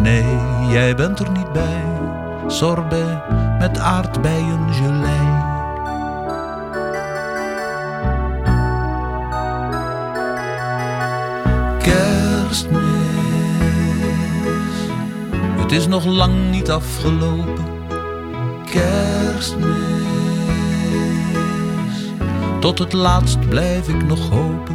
Nee, 0.00 0.38
jij 0.68 0.94
bent 0.94 1.18
er 1.18 1.30
niet 1.30 1.52
bij. 1.52 1.84
Sorbet 2.46 3.18
met 3.58 3.78
aardbeien 3.78 4.74
gelei. 4.74 5.05
Kerstmis. 12.46 12.80
Het 15.56 15.72
is 15.72 15.86
nog 15.86 16.04
lang 16.04 16.50
niet 16.50 16.70
afgelopen. 16.70 17.64
Kerstmis. 18.70 19.66
Tot 22.60 22.78
het 22.78 22.92
laatst 22.92 23.48
blijf 23.48 23.88
ik 23.88 24.06
nog 24.06 24.28
hopen. 24.28 24.74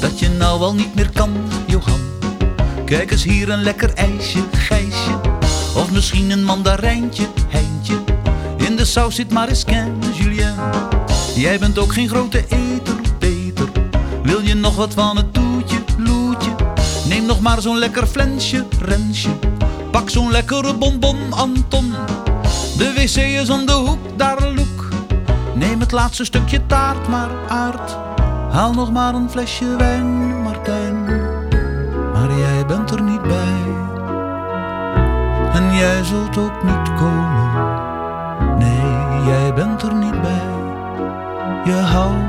Dat 0.00 0.18
je 0.18 0.28
nou 0.28 0.60
wel 0.60 0.74
niet 0.74 0.94
meer 0.94 1.10
kan, 1.12 1.30
Johan. 1.66 2.00
Kijk 2.84 3.10
eens 3.10 3.24
hier 3.24 3.50
een 3.50 3.62
lekker 3.62 3.94
ijsje, 3.94 4.40
Gijsje. 4.52 5.20
Of 5.76 5.90
misschien 5.92 6.30
een 6.30 6.44
mandarijntje, 6.44 7.26
Heintje. 7.48 7.94
In 8.56 8.76
de 8.76 8.84
saus 8.84 9.14
zit 9.14 9.32
Mariskin, 9.32 10.02
Julien. 10.14 10.54
Jij 11.34 11.58
bent 11.58 11.78
ook 11.78 11.92
geen 11.92 12.08
grote 12.08 12.38
eter, 12.38 13.00
Peter. 13.18 13.68
Wil 14.22 14.40
je 14.40 14.54
nog 14.54 14.76
wat 14.76 14.94
van 14.94 15.16
het 15.16 15.39
nog 17.30 17.40
maar 17.40 17.60
zo'n 17.60 17.78
lekker 17.78 18.06
flensje, 18.06 18.66
Rensje. 18.80 19.30
Pak 19.90 20.10
zo'n 20.10 20.30
lekkere 20.30 20.74
bonbon, 20.74 21.16
Anton. 21.30 21.94
De 22.76 22.92
wc 22.94 23.16
is 23.16 23.50
om 23.50 23.66
de 23.66 23.72
hoek, 23.72 23.98
daar 24.16 24.52
loek. 24.54 24.88
Neem 25.54 25.80
het 25.80 25.92
laatste 25.92 26.24
stukje 26.24 26.66
taart 26.66 27.08
maar, 27.08 27.28
Aard. 27.48 27.96
Haal 28.50 28.72
nog 28.72 28.92
maar 28.92 29.14
een 29.14 29.30
flesje 29.30 29.76
wijn, 29.76 30.42
Martijn. 30.42 31.04
Maar 32.12 32.38
jij 32.38 32.66
bent 32.66 32.90
er 32.90 33.02
niet 33.02 33.22
bij. 33.22 33.62
En 35.52 35.74
jij 35.74 36.04
zult 36.04 36.36
ook 36.36 36.62
niet 36.62 36.94
komen. 36.98 37.50
Nee, 38.58 39.24
jij 39.24 39.54
bent 39.54 39.82
er 39.82 39.94
niet 39.94 40.22
bij. 40.22 40.48
Je 41.64 41.80
houdt 41.80 42.19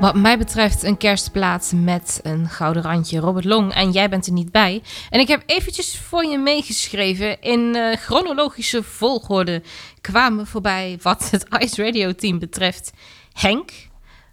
Wat 0.00 0.14
mij 0.14 0.38
betreft 0.38 0.82
een 0.82 0.96
kerstplaat 0.96 1.72
met 1.74 2.20
een 2.22 2.48
gouden 2.48 2.82
randje. 2.82 3.18
Robert 3.20 3.44
Long 3.44 3.74
en 3.74 3.90
jij 3.90 4.08
bent 4.08 4.26
er 4.26 4.32
niet 4.32 4.52
bij. 4.52 4.82
En 5.10 5.20
ik 5.20 5.28
heb 5.28 5.42
eventjes 5.46 5.98
voor 5.98 6.24
je 6.24 6.38
meegeschreven. 6.38 7.40
In 7.40 7.74
eh, 7.74 7.96
chronologische 7.96 8.82
volgorde 8.82 9.62
kwamen 10.00 10.46
voorbij 10.46 10.98
wat 11.02 11.30
het 11.30 11.46
Ice 11.62 11.84
Radio 11.84 12.14
team 12.14 12.38
betreft. 12.38 12.92
Henk, 13.32 13.70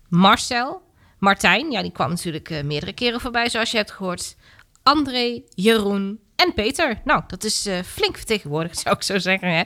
Marcel, 0.09 0.81
Martijn. 1.19 1.71
Ja, 1.71 1.81
die 1.81 1.91
kwam 1.91 2.09
natuurlijk 2.09 2.49
eh, 2.49 2.63
meerdere 2.63 2.93
keren 2.93 3.21
voorbij 3.21 3.49
zoals 3.49 3.71
je 3.71 3.77
hebt 3.77 3.91
gehoord. 3.91 4.35
André, 4.83 5.41
Jeroen 5.49 6.19
en 6.35 6.53
Peter. 6.53 7.01
Nou, 7.03 7.23
dat 7.27 7.43
is 7.43 7.65
eh, 7.65 7.79
flink 7.85 8.15
vertegenwoordigd 8.15 8.79
zou 8.83 8.95
ik 8.95 9.03
zo 9.03 9.17
zeggen. 9.17 9.49
Hè? 9.49 9.63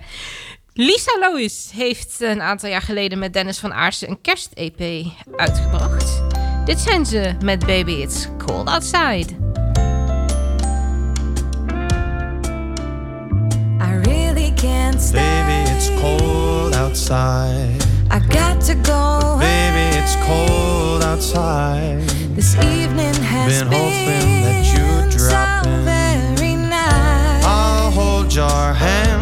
Lisa 0.73 1.17
Lois 1.19 1.69
heeft 1.73 2.15
een 2.21 2.41
aantal 2.41 2.69
jaar 2.69 2.81
geleden 2.81 3.19
met 3.19 3.33
Dennis 3.33 3.57
van 3.59 3.73
Aarsen 3.73 4.09
een 4.09 4.21
kerst-EP 4.21 5.05
uitgebracht. 5.35 6.21
Dit 6.65 6.79
zijn 6.79 7.05
ze 7.05 7.35
met 7.43 7.65
Baby 7.65 7.91
It's 7.91 8.27
Cold 8.45 8.67
Outside. 8.67 9.25
I 13.81 14.01
really 14.03 14.53
can't 14.55 15.01
stay. 15.01 15.19
Baby, 15.43 15.69
it's 15.75 15.89
cold 16.01 16.75
outside. 16.75 17.75
I 18.13 18.19
got 18.29 18.65
to 18.65 18.73
go. 18.83 19.37
Baby, 19.37 19.97
it's 19.97 20.15
cold 20.25 21.03
outside. 21.03 22.03
This 22.35 22.55
evening 22.55 23.15
has 23.23 23.57
Been 23.59 23.67
hoping 23.73 24.41
that 24.43 24.65
you'd 24.73 25.17
drop 25.17 25.63
so 25.63 25.69
in. 25.69 25.85
very 25.85 26.55
nice. 26.55 27.45
I'll 27.45 27.91
hold 27.91 28.33
your 28.33 28.73
hands. 28.73 29.20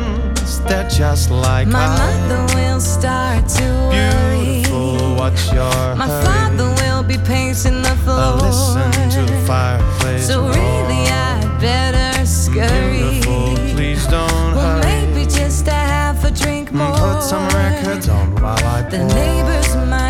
They're 0.70 0.88
just 0.90 1.32
like 1.32 1.68
My 1.68 1.86
ice. 1.86 2.00
mother 2.30 2.56
will 2.56 2.80
start 2.80 3.48
to 3.58 3.64
worry. 3.90 4.62
Beautiful, 4.62 5.16
what's 5.16 5.52
your 5.52 5.96
My 5.96 6.06
hurry? 6.08 6.26
father 6.26 6.70
will 6.82 7.04
be 7.04 7.18
pacing 7.18 7.82
the 7.82 7.96
floor. 8.04 8.20
I'll 8.20 8.36
listen 8.38 9.10
to 9.16 9.22
the 9.32 9.40
fireplace. 9.48 10.28
So 10.28 10.42
roar. 10.44 10.52
really, 10.54 11.08
I'd 11.10 11.58
better 11.60 12.26
scurry. 12.26 13.00
Beautiful, 13.00 13.56
please 13.76 14.06
don't 14.08 14.56
Well, 14.56 14.82
hurry. 14.82 15.06
maybe 15.08 15.26
just 15.26 15.68
a 15.68 15.72
half 15.72 16.24
a 16.24 16.32
drink 16.32 16.72
more. 16.72 16.92
Put 16.94 17.24
some 17.24 17.48
records 17.50 18.08
on 18.08 18.36
while 18.42 18.64
I 18.64 18.82
The 18.84 19.00
neighbors 19.00 19.76
might 19.90 20.09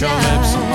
your 0.00 0.10
lips 0.10 0.67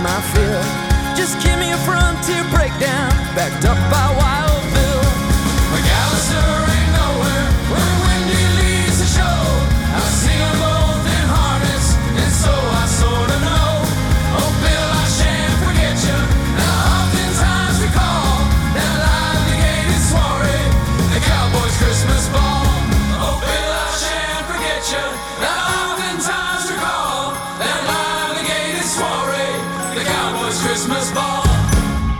my 0.00 0.20
fill. 0.32 0.62
Just 1.16 1.42
give 1.42 1.58
me 1.58 1.72
a 1.72 1.78
frontier 1.78 2.44
breakdown, 2.50 3.10
backed 3.34 3.64
up 3.64 3.78
by 3.90 4.07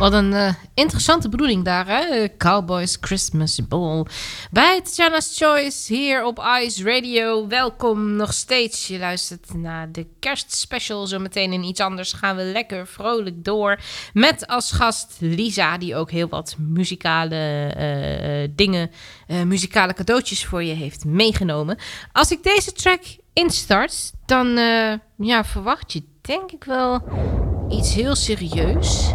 Wat 0.09 0.23
een 0.23 0.33
eh, 0.33 0.55
interessante 0.75 1.29
bedoeling 1.29 1.65
daar, 1.65 1.87
hè? 1.87 2.29
Cowboys 2.37 2.97
Christmas 3.01 3.61
Ball. 3.69 4.07
Bij 4.51 4.81
Tatjana's 4.83 5.37
Choice 5.37 5.95
hier 5.95 6.25
op 6.25 6.45
Ice 6.63 6.85
Radio. 6.85 7.47
Welkom 7.47 8.17
nog 8.17 8.33
steeds. 8.33 8.87
Je 8.87 8.99
luistert 8.99 9.55
naar 9.55 9.93
de 9.93 10.07
kerstspecial. 10.19 11.07
Zometeen 11.07 11.53
in 11.53 11.63
iets 11.63 11.81
anders 11.81 12.13
gaan 12.13 12.37
we 12.37 12.43
lekker 12.43 12.87
vrolijk 12.87 13.45
door. 13.45 13.79
Met 14.13 14.47
als 14.47 14.73
gast 14.73 15.17
Lisa, 15.19 15.79
die 15.79 15.97
ook 15.97 16.11
heel 16.11 16.29
wat 16.29 16.57
muzikale 16.59 17.35
eh, 17.35 18.43
eh, 18.43 18.51
dingen, 18.55 18.91
muzikale 19.45 19.95
cadeautjes 19.95 20.45
voor 20.45 20.63
je 20.63 20.75
heeft 20.75 21.05
meegenomen. 21.05 21.79
Als 22.13 22.31
ik 22.31 22.43
deze 22.43 22.73
track 22.73 23.03
instart, 23.33 24.13
dan 24.27 24.47
ja, 25.17 25.45
verwacht 25.45 25.93
je 25.93 26.03
denk 26.21 26.53
ik 26.53 26.65
wel 26.65 27.03
iets 27.69 27.95
heel 27.95 28.15
serieus. 28.15 29.15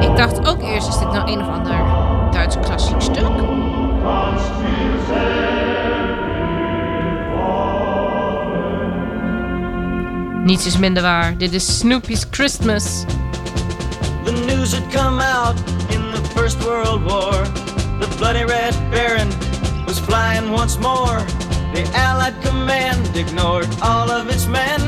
Ik 0.00 0.16
dacht 0.16 0.48
ook 0.48 0.62
eerst, 0.62 0.88
is 0.88 0.98
dit 0.98 1.12
nou 1.12 1.32
een 1.32 1.40
of 1.40 1.48
ander 1.48 1.84
Duits 2.30 2.56
klassiek 2.60 3.00
stuk? 3.00 3.30
Niets 10.44 10.66
is 10.66 10.78
minder 10.78 11.02
waar. 11.02 11.36
Dit 11.38 11.52
is 11.52 11.78
Snoopy's 11.78 12.26
Christmas. 12.30 13.04
The 14.24 14.32
news 14.32 14.72
had 14.72 14.92
come 14.92 15.20
out 15.20 15.56
in 15.90 16.00
the 16.12 16.22
First 16.34 16.64
World 16.64 17.02
War. 17.02 17.32
The 18.00 18.14
bloody 18.18 18.44
Red 18.44 18.74
Baron 18.90 19.28
was 19.86 19.98
flying 19.98 20.50
once 20.52 20.78
more. 20.78 21.18
The 21.74 21.90
Allied 21.94 22.34
command 22.44 23.16
ignored 23.16 23.68
all 23.82 24.10
of 24.10 24.28
its 24.28 24.46
men 24.46 24.80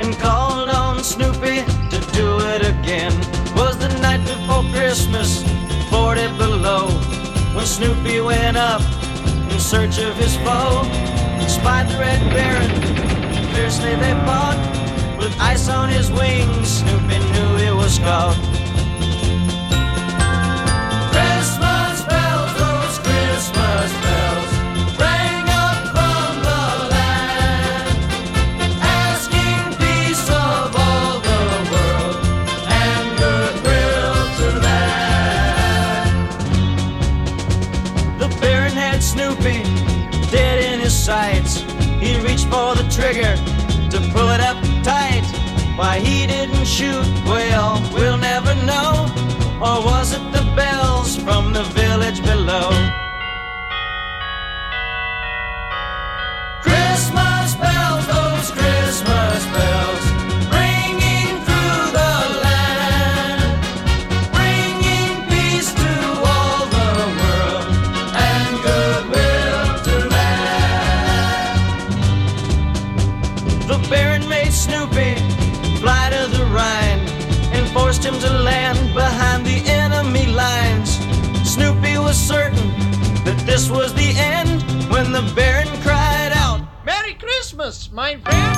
and 0.00 0.18
called 0.18 0.68
on 0.68 1.02
Snoopy 1.02 1.79
to 1.90 2.00
do 2.12 2.38
it 2.40 2.62
again. 2.66 3.12
Was 3.54 3.76
the 3.78 3.88
night 4.00 4.22
before 4.24 4.62
Christmas, 4.72 5.42
40 5.90 6.28
below, 6.38 6.88
when 7.54 7.66
Snoopy 7.66 8.20
went 8.20 8.56
up 8.56 8.82
in 9.50 9.58
search 9.58 9.98
of 9.98 10.16
his 10.16 10.36
foe. 10.36 10.84
Spied 11.48 11.88
the 11.88 11.98
Red 11.98 12.20
Baron, 12.30 12.70
fiercely 13.54 13.94
they 13.96 14.14
fought. 14.24 14.58
With 15.18 15.34
ice 15.40 15.68
on 15.68 15.88
his 15.88 16.10
wings, 16.10 16.68
Snoopy 16.80 17.18
knew 17.32 17.56
he 17.56 17.70
was 17.72 17.98
caught. 17.98 18.38
Christmas 21.12 21.96
bells, 22.10 22.52
those 22.62 22.98
Christmas 23.06 23.99
sights. 41.10 41.54
He 42.04 42.10
reached 42.20 42.46
for 42.54 42.70
the 42.80 42.86
trigger 42.96 43.34
to 43.92 43.98
pull 44.12 44.28
it 44.36 44.40
up 44.50 44.58
tight. 44.84 45.26
Why 45.76 45.98
he 45.98 46.24
didn't 46.24 46.64
shoot, 46.64 47.04
well, 47.26 47.82
we'll 47.92 48.16
never 48.16 48.54
know. 48.70 48.92
Or 49.66 49.76
was 49.90 50.12
it 50.16 50.24
the 50.36 50.44
bells 50.54 51.16
from 51.16 51.52
the 51.52 51.64
village 51.80 52.22
below? 52.22 53.09
Certain 82.30 82.68
that 83.24 83.42
this 83.44 83.68
was 83.68 83.92
the 83.94 84.12
end 84.16 84.62
when 84.88 85.10
the 85.10 85.22
Baron 85.34 85.66
cried 85.82 86.30
out, 86.32 86.60
Merry 86.86 87.14
Christmas, 87.14 87.90
my 87.90 88.18
friend! 88.18 88.56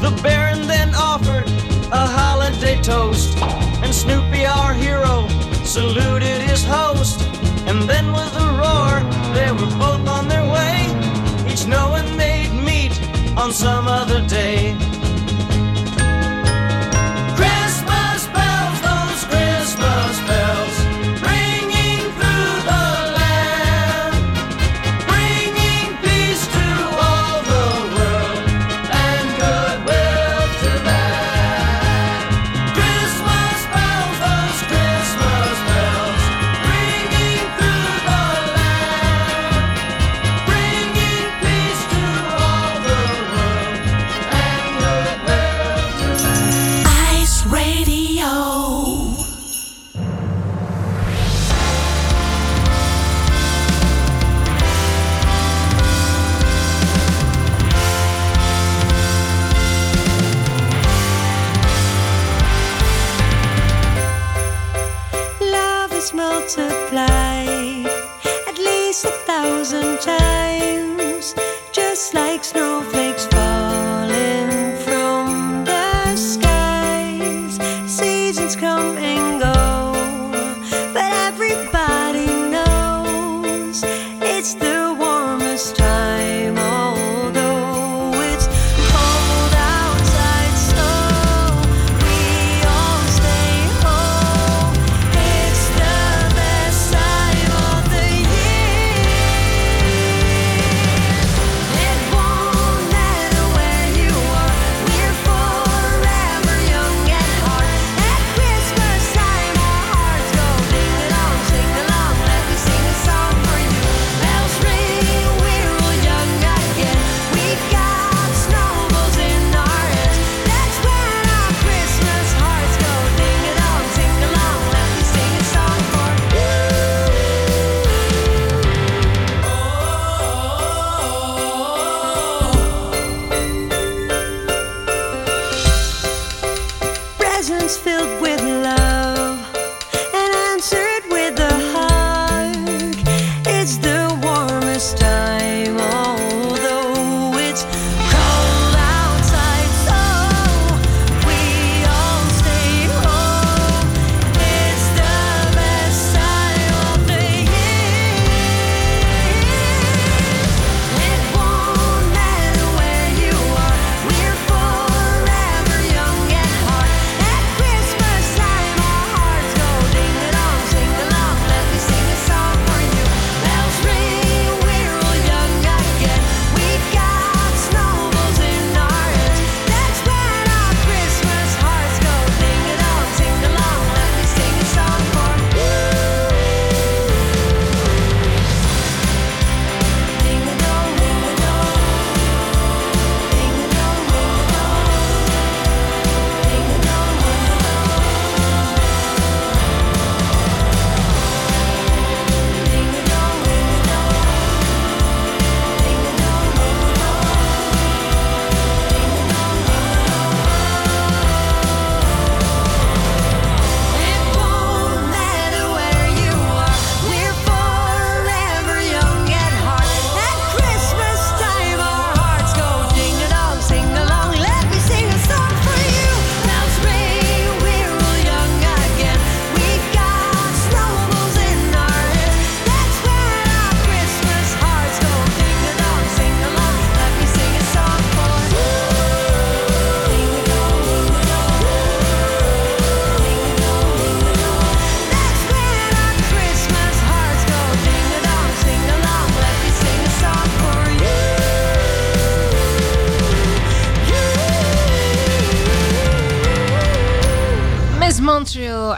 The 0.00 0.12
Baron 0.22 0.66
then 0.66 0.94
offered 0.94 1.46
a 1.92 2.06
holiday 2.20 2.80
toast, 2.80 3.36
and 3.84 3.94
Snoopy, 3.94 4.46
our 4.46 4.72
hero, 4.72 5.28
saluted 5.64 6.40
his 6.50 6.64
host. 6.64 7.20
And 7.68 7.82
then 7.82 8.06
with 8.10 8.34
a 8.46 8.48
roar, 8.62 8.92
they 9.36 9.52
were 9.52 9.72
both 9.76 10.08
on 10.08 10.28
their 10.28 10.46
way, 10.56 10.76
each 11.46 11.66
knowing 11.66 12.16
they'd 12.16 12.54
meet 12.70 12.94
on 13.36 13.52
some 13.52 13.86
other 13.86 14.26
day. 14.26 14.93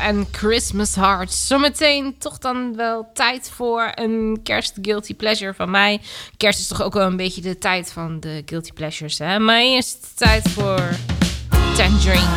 en 0.07 0.27
Christmas 0.31 0.95
Heart. 0.95 1.33
Zometeen 1.33 2.15
toch 2.19 2.39
dan 2.39 2.77
wel 2.77 3.11
tijd 3.15 3.51
voor 3.55 3.93
een 3.95 4.41
kerst 4.43 4.79
guilty 4.83 5.15
pleasure 5.15 5.55
van 5.55 5.71
mij. 5.71 6.01
Kerst 6.37 6.61
is 6.61 6.67
toch 6.67 6.83
ook 6.83 6.95
wel 6.95 7.07
een 7.07 7.17
beetje 7.17 7.41
de 7.41 7.59
tijd 7.59 7.93
van 7.93 8.21
de 8.21 8.43
guilty 8.47 8.73
pleasures, 8.73 9.19
hè? 9.19 9.39
Maar 9.39 9.61
eerst 9.61 10.17
tijd 10.17 10.49
voor 10.49 10.81
Tangerine, 11.77 12.35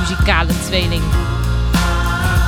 muzikale 0.00 0.52
tweeling. 0.66 1.02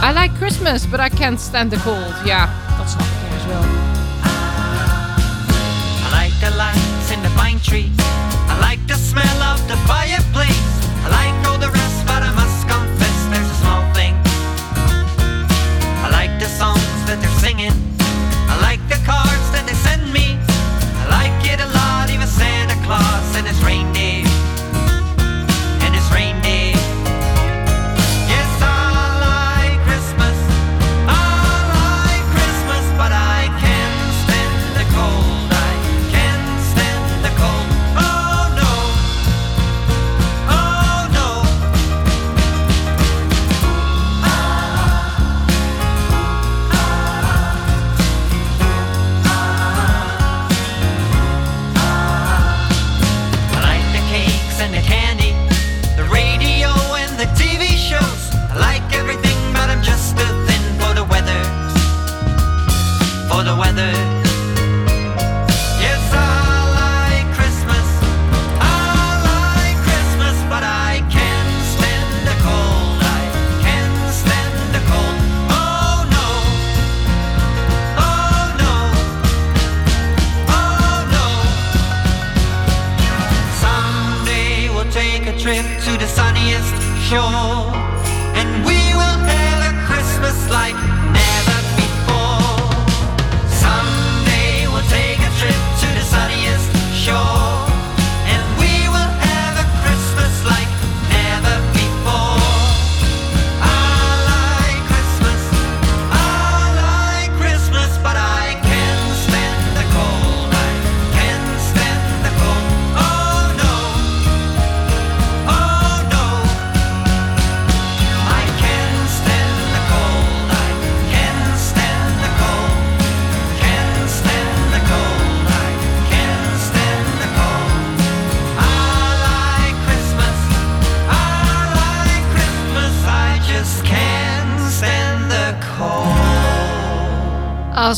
I 0.02 0.12
like 0.12 0.30
Christmas, 0.36 0.88
but 0.88 1.00
I 1.00 1.08
can't 1.16 1.40
stand 1.40 1.70
the 1.70 1.78
cold. 1.84 2.14
Ja, 2.24 2.48
dat 2.78 2.90
snap 2.90 3.06
ik 3.06 3.28
ergens 3.28 3.46
wel. 3.46 3.62
I 6.04 6.24
like 6.24 6.38
the 6.38 6.56
lights 6.56 7.10
in 7.10 7.20
the 7.22 7.42
pine 7.42 7.60
trees. 7.60 8.04
I 8.48 8.70
like 8.70 8.84
the 8.86 8.98
smell 9.08 9.52
of 9.52 9.66
the 9.66 9.76
fire. 9.76 10.19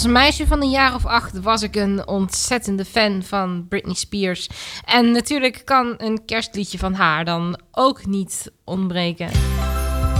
Als 0.02 0.10
meisje 0.10 0.46
van 0.46 0.62
een 0.62 0.70
jaar 0.70 0.94
of 0.94 1.06
acht 1.06 1.40
was 1.40 1.62
ik 1.62 1.76
een 1.76 2.06
ontzettende 2.06 2.84
fan 2.84 3.22
van 3.22 3.66
Britney 3.68 3.94
Spears. 3.94 4.48
En 4.84 5.10
natuurlijk 5.10 5.62
kan 5.64 5.94
een 5.96 6.24
kerstliedje 6.24 6.78
van 6.78 6.94
haar 6.94 7.24
dan 7.24 7.60
ook 7.72 8.06
niet 8.06 8.52
ontbreken. 8.64 9.30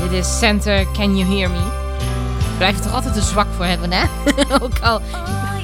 Dit 0.01 0.13
is 0.13 0.39
Center, 0.39 0.87
Can 0.93 1.17
You 1.17 1.35
Hear 1.35 1.51
Me? 1.51 1.61
Blijf 2.57 2.77
er 2.77 2.83
toch 2.83 2.95
altijd 2.95 3.17
een 3.17 3.23
zwak 3.23 3.47
voor 3.57 3.65
hebben, 3.65 3.93
hè? 3.93 4.05
ook 4.63 4.79
al 4.79 5.01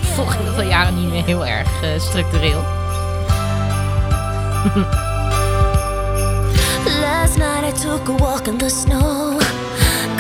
volg 0.02 0.36
je 0.36 0.44
dat 0.44 0.56
al 0.56 0.62
jaren 0.62 1.00
niet 1.00 1.10
meer 1.10 1.24
heel 1.24 1.46
erg 1.46 1.82
eh, 1.82 2.00
structureel. 2.00 2.60
Last 7.00 7.36
night 7.36 7.76
I 7.76 7.80
took 7.80 8.08
a 8.08 8.16
walk 8.16 8.46
in 8.46 8.56
the 8.56 8.68
snow. 8.68 9.40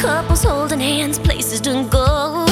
Couples 0.00 0.44
holding 0.44 0.82
hands, 0.82 1.18
places 1.18 1.60
don't 1.60 1.94
go. 1.94 2.47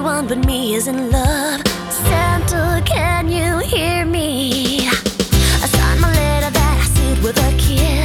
Everyone 0.00 0.28
but 0.28 0.46
me 0.46 0.72
is 0.72 0.88
in 0.88 1.10
love. 1.10 1.60
Santa, 1.90 2.82
can 2.86 3.28
you 3.28 3.58
hear 3.58 4.06
me? 4.06 4.88
I 4.88 5.66
signed 5.66 6.00
my 6.00 6.10
letter 6.10 6.50
that 6.50 6.78
I 6.80 6.84
sealed 6.94 7.22
with 7.22 7.36
a 7.36 7.52
kiss. 7.58 7.99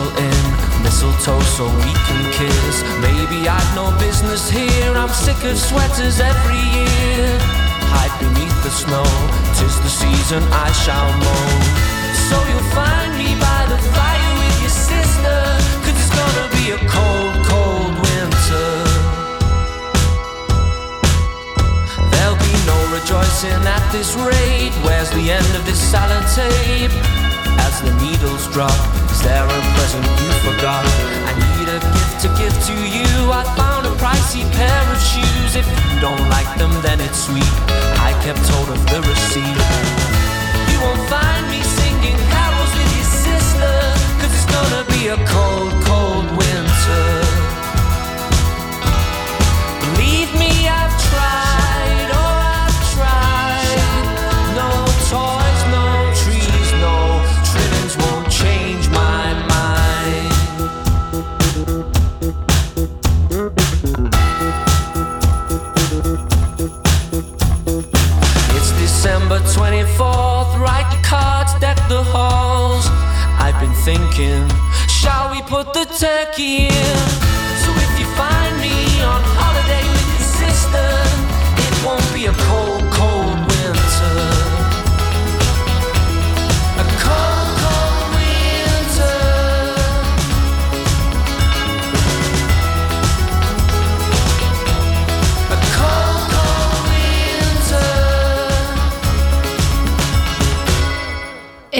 nestle 0.00 0.22
in, 0.22 0.82
mistletoe 0.82 1.40
so 1.40 1.64
we 1.66 1.92
can 2.06 2.32
kiss. 2.32 2.82
Maybe 3.00 3.48
I've 3.48 3.74
no 3.74 3.96
business 3.98 4.50
here, 4.50 4.92
I'm 4.94 5.08
sick 5.08 5.42
of 5.44 5.58
sweaters 5.58 6.20
every 6.20 6.62
year. 6.76 7.38
Hide 7.92 8.14
beneath 8.20 8.62
the 8.62 8.70
snow, 8.70 9.04
tis 9.56 9.76
the 9.80 9.88
season 9.88 10.42
I 10.52 10.70
shall 10.72 11.10
moan. 11.24 11.60
So 12.28 12.36
you'll 12.48 12.70
find 12.72 13.12
me 13.18 13.34
by 13.40 13.66
the 13.68 13.78
fire 13.94 14.32
with 14.38 14.56
your 14.60 14.70
sister, 14.70 15.38
cause 15.84 15.96
it's 15.96 16.14
gonna 16.14 16.48
be 16.56 16.72
a 16.72 16.80
cold, 16.88 17.34
cold 17.46 17.92
winter. 18.06 18.72
There'll 22.10 22.40
be 22.40 22.54
no 22.66 22.78
rejoicing 22.94 23.62
at 23.66 23.84
this 23.92 24.14
rate, 24.16 24.72
where's 24.84 25.10
the 25.10 25.30
end 25.30 25.50
of 25.56 25.64
this 25.66 25.80
sellotape? 25.92 26.94
As 27.66 27.82
the 27.82 27.92
needles 28.00 28.46
drop 28.52 28.99
is 29.20 29.26
there 29.26 29.44
a 29.44 29.60
present 29.76 30.04
you 30.04 30.32
forgot? 30.48 30.84
I 31.28 31.32
need 31.44 31.68
a 31.68 31.80
gift 31.94 32.16
to 32.24 32.28
give 32.40 32.56
to 32.68 32.76
you. 32.96 33.32
I 33.32 33.44
found 33.56 33.86
a 33.86 33.92
pricey 34.00 34.44
pair 34.52 34.82
of 34.92 35.00
shoes. 35.00 35.56
If 35.56 35.66
you 35.68 36.00
don't 36.00 36.24
like 36.28 36.50
them, 36.56 36.72
then 36.82 37.00
it's 37.00 37.24
sweet. 37.26 37.54
I 38.00 38.16
kept 38.24 38.44
hold 38.48 38.68
of 38.70 38.80
the 38.88 39.00
receipt. 39.10 39.60
You 40.72 40.78
won't 40.84 41.04
find 41.12 41.44
me 41.52 41.60
singing 41.78 42.18
carols 42.32 42.72
with 42.78 42.90
your 42.96 43.10
sister, 43.28 43.74
cause 44.20 44.32
it's 44.36 44.48
gonna 44.54 44.84
be 44.94 45.08
a 45.08 45.18
cold, 45.28 45.72
cold 45.84 46.26
winter. 46.38 47.19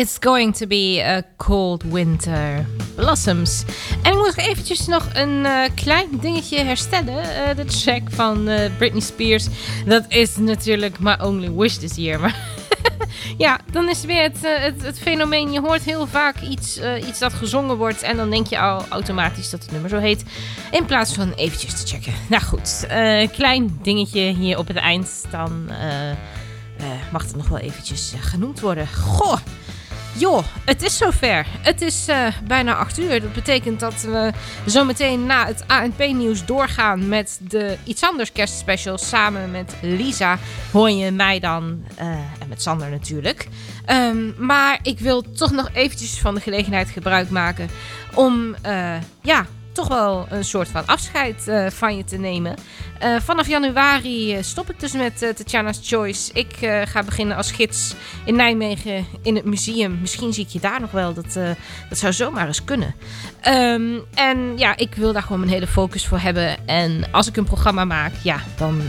It's 0.00 0.18
going 0.18 0.54
to 0.54 0.66
be 0.66 1.00
a 1.00 1.22
cold 1.36 1.84
winter. 1.84 2.64
Blossoms. 3.00 3.64
En 4.02 4.12
ik 4.12 4.18
moet 4.18 4.36
nog 4.36 4.46
eventjes 4.46 4.86
nog 4.86 5.08
een 5.12 5.46
eh, 5.46 5.70
klein 5.74 6.08
dingetje 6.20 6.64
herstellen. 6.64 7.22
Eh, 7.22 7.56
de 7.56 7.64
track 7.64 8.02
van 8.10 8.48
eh, 8.48 8.70
Britney 8.78 9.00
Spears. 9.00 9.46
Dat 9.86 10.04
is 10.08 10.36
natuurlijk 10.36 10.98
My 10.98 11.16
Only 11.20 11.52
Wish 11.52 11.74
this 11.74 11.94
year. 11.94 12.20
Maar 12.20 12.36
ja, 13.38 13.60
dan 13.72 13.88
is 13.88 14.04
weer 14.04 14.22
het, 14.22 14.38
het, 14.42 14.82
het 14.82 14.98
fenomeen. 14.98 15.52
Je 15.52 15.60
hoort 15.60 15.82
heel 15.82 16.06
vaak 16.06 16.40
iets, 16.40 16.80
iets 17.08 17.18
dat 17.18 17.32
gezongen 17.32 17.76
wordt. 17.76 18.02
En 18.02 18.16
dan 18.16 18.30
denk 18.30 18.46
je 18.46 18.58
al 18.58 18.84
automatisch 18.88 19.50
dat 19.50 19.62
het 19.62 19.72
nummer 19.72 19.90
zo 19.90 19.98
heet. 19.98 20.24
In 20.70 20.84
plaats 20.84 21.14
van 21.14 21.32
eventjes 21.32 21.80
te 21.80 21.86
checken. 21.86 22.12
Nou 22.28 22.42
goed, 22.42 22.86
klein 23.32 23.78
dingetje 23.82 24.20
hier 24.20 24.58
op 24.58 24.66
het 24.66 24.76
eind. 24.76 25.24
Dan 25.30 25.70
mag 27.12 27.22
het 27.22 27.36
nog 27.36 27.48
wel 27.48 27.58
eventjes 27.58 28.12
genoemd 28.20 28.60
worden. 28.60 28.88
Goh! 28.88 29.38
Joh, 30.20 30.44
het 30.64 30.82
is 30.82 30.96
zover. 30.96 31.46
Het 31.60 31.80
is 31.80 32.08
eh, 32.08 32.26
bijna 32.46 32.74
8 32.74 32.98
uur. 32.98 33.20
Dat 33.20 33.32
betekent 33.32 33.80
dat 33.80 34.02
we 34.02 34.32
zometeen 34.66 35.26
na 35.26 35.46
het 35.46 35.64
ANP-nieuws 35.66 36.44
doorgaan 36.44 37.08
met 37.08 37.40
de 37.42 37.76
Iets 37.84 38.02
Anders 38.02 38.32
kerstspecial. 38.32 38.98
Samen 38.98 39.50
met 39.50 39.74
Lisa 39.82 40.38
hoor 40.72 40.90
je 40.90 41.10
mij 41.10 41.38
dan 41.38 41.84
eh, 41.96 42.06
en 42.08 42.48
met 42.48 42.62
Sander 42.62 42.90
natuurlijk. 42.90 43.48
Ehm, 43.84 44.44
maar 44.46 44.78
ik 44.82 44.98
wil 44.98 45.22
toch 45.32 45.50
nog 45.50 45.70
eventjes 45.72 46.18
van 46.18 46.34
de 46.34 46.40
gelegenheid 46.40 46.88
gebruik 46.88 47.30
maken 47.30 47.68
om 48.14 48.54
eh, 48.62 48.96
ja, 49.22 49.46
toch 49.72 49.88
wel 49.88 50.26
een 50.30 50.44
soort 50.44 50.68
van 50.68 50.86
afscheid 50.86 51.50
van 51.68 51.96
je 51.96 52.04
te 52.04 52.16
nemen. 52.16 52.54
Eh, 53.00 53.16
vanaf 53.20 53.48
januari 53.48 54.34
eh, 54.34 54.42
stop 54.42 54.70
ik 54.70 54.80
dus 54.80 54.92
met 54.92 55.22
eh, 55.22 55.28
Tatjana's 55.28 55.80
Choice. 55.82 56.32
Ik 56.32 56.56
ga 56.84 57.02
beginnen 57.02 57.36
als 57.36 57.52
gids 57.52 57.94
in 58.24 58.36
Nijmegen 58.36 59.06
in 59.22 59.34
het 59.36 59.44
museum. 59.44 59.98
Misschien 60.00 60.32
zie 60.32 60.44
ik 60.44 60.50
je 60.50 60.60
daar 60.60 60.80
nog 60.80 60.90
wel. 60.90 61.14
Dat, 61.14 61.34
dat 61.88 61.98
zou 61.98 62.12
zomaar 62.12 62.46
eens 62.46 62.64
kunnen. 62.64 62.94
Ehm, 63.40 63.98
en 64.14 64.58
ja, 64.58 64.76
ik 64.76 64.94
wil 64.94 65.12
daar 65.12 65.22
gewoon 65.22 65.38
mijn 65.38 65.52
hele 65.52 65.66
focus 65.66 66.06
voor 66.06 66.18
hebben. 66.18 66.66
En 66.66 67.04
als 67.12 67.28
ik 67.28 67.36
een 67.36 67.44
programma 67.44 67.84
maak, 67.84 68.12
ja, 68.22 68.40
dan 68.56 68.82